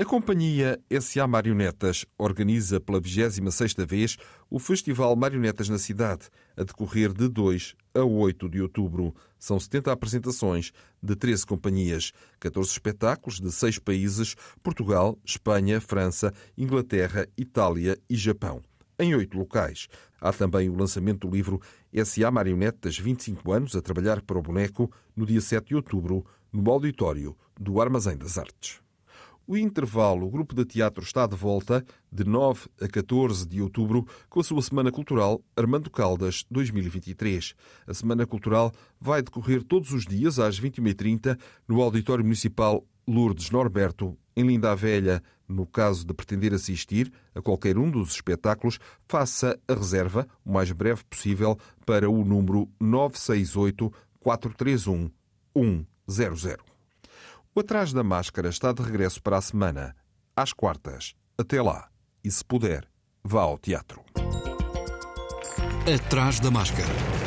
A 0.00 0.04
companhia 0.04 0.80
SA 1.00 1.26
Marionetas 1.26 2.06
organiza 2.16 2.78
pela 2.78 3.00
26ª 3.00 3.84
vez 3.84 4.16
o 4.48 4.60
Festival 4.60 5.16
Marionetas 5.16 5.68
na 5.68 5.76
cidade, 5.76 6.28
a 6.56 6.62
decorrer 6.62 7.12
de 7.12 7.28
2 7.28 7.74
a 7.94 8.04
8 8.04 8.48
de 8.48 8.62
outubro. 8.62 9.12
São 9.40 9.58
70 9.58 9.90
apresentações 9.90 10.70
de 11.02 11.16
13 11.16 11.44
companhias, 11.44 12.12
14 12.38 12.70
espetáculos 12.70 13.40
de 13.40 13.50
6 13.50 13.80
países: 13.80 14.36
Portugal, 14.62 15.18
Espanha, 15.24 15.80
França, 15.80 16.32
Inglaterra, 16.56 17.26
Itália 17.36 17.98
e 18.08 18.14
Japão. 18.14 18.62
Em 19.00 19.16
oito 19.16 19.36
locais. 19.36 19.88
Há 20.20 20.32
também 20.32 20.68
o 20.68 20.76
lançamento 20.76 21.26
do 21.26 21.34
livro 21.34 21.60
SA 22.04 22.30
Marionetas 22.30 22.96
25 22.96 23.50
anos 23.50 23.74
a 23.74 23.82
trabalhar 23.82 24.22
para 24.22 24.38
o 24.38 24.42
boneco, 24.42 24.92
no 25.16 25.26
dia 25.26 25.40
7 25.40 25.66
de 25.66 25.74
outubro, 25.74 26.24
no 26.52 26.70
auditório 26.70 27.36
do 27.58 27.80
Armazém 27.80 28.16
das 28.16 28.38
Artes. 28.38 28.80
O 29.50 29.56
intervalo, 29.56 30.26
o 30.26 30.30
grupo 30.30 30.54
de 30.54 30.62
teatro 30.62 31.02
está 31.02 31.26
de 31.26 31.34
volta 31.34 31.82
de 32.12 32.22
9 32.22 32.68
a 32.82 32.86
14 32.86 33.48
de 33.48 33.62
outubro 33.62 34.06
com 34.28 34.40
a 34.40 34.44
sua 34.44 34.60
Semana 34.60 34.92
Cultural 34.92 35.42
Armando 35.56 35.88
Caldas 35.90 36.44
2023. 36.50 37.54
A 37.86 37.94
Semana 37.94 38.26
Cultural 38.26 38.70
vai 39.00 39.22
decorrer 39.22 39.62
todos 39.62 39.90
os 39.90 40.04
dias 40.04 40.38
às 40.38 40.60
21h30 40.60 41.38
no 41.66 41.80
Auditório 41.80 42.22
Municipal 42.22 42.84
Lourdes 43.08 43.50
Norberto, 43.50 44.18
em 44.36 44.46
Linda 44.46 44.70
a 44.70 44.74
Velha. 44.74 45.22
No 45.48 45.64
caso 45.64 46.04
de 46.04 46.12
pretender 46.12 46.52
assistir 46.52 47.10
a 47.34 47.40
qualquer 47.40 47.78
um 47.78 47.90
dos 47.90 48.10
espetáculos, 48.10 48.78
faça 49.08 49.58
a 49.66 49.72
reserva 49.72 50.28
o 50.44 50.52
mais 50.52 50.70
breve 50.72 51.02
possível 51.08 51.58
para 51.86 52.10
o 52.10 52.22
número 52.22 52.68
968 52.78 53.90
431 54.20 55.10
100. 56.06 56.67
O 57.54 57.60
Atrás 57.60 57.92
da 57.92 58.04
Máscara 58.04 58.48
está 58.48 58.72
de 58.72 58.82
regresso 58.82 59.22
para 59.22 59.36
a 59.38 59.40
semana, 59.40 59.96
às 60.36 60.52
quartas. 60.52 61.14
Até 61.36 61.60
lá. 61.60 61.88
E 62.22 62.30
se 62.30 62.44
puder, 62.44 62.88
vá 63.24 63.42
ao 63.42 63.58
teatro. 63.58 64.04
Atrás 65.92 66.38
da 66.40 66.50
Máscara. 66.50 67.17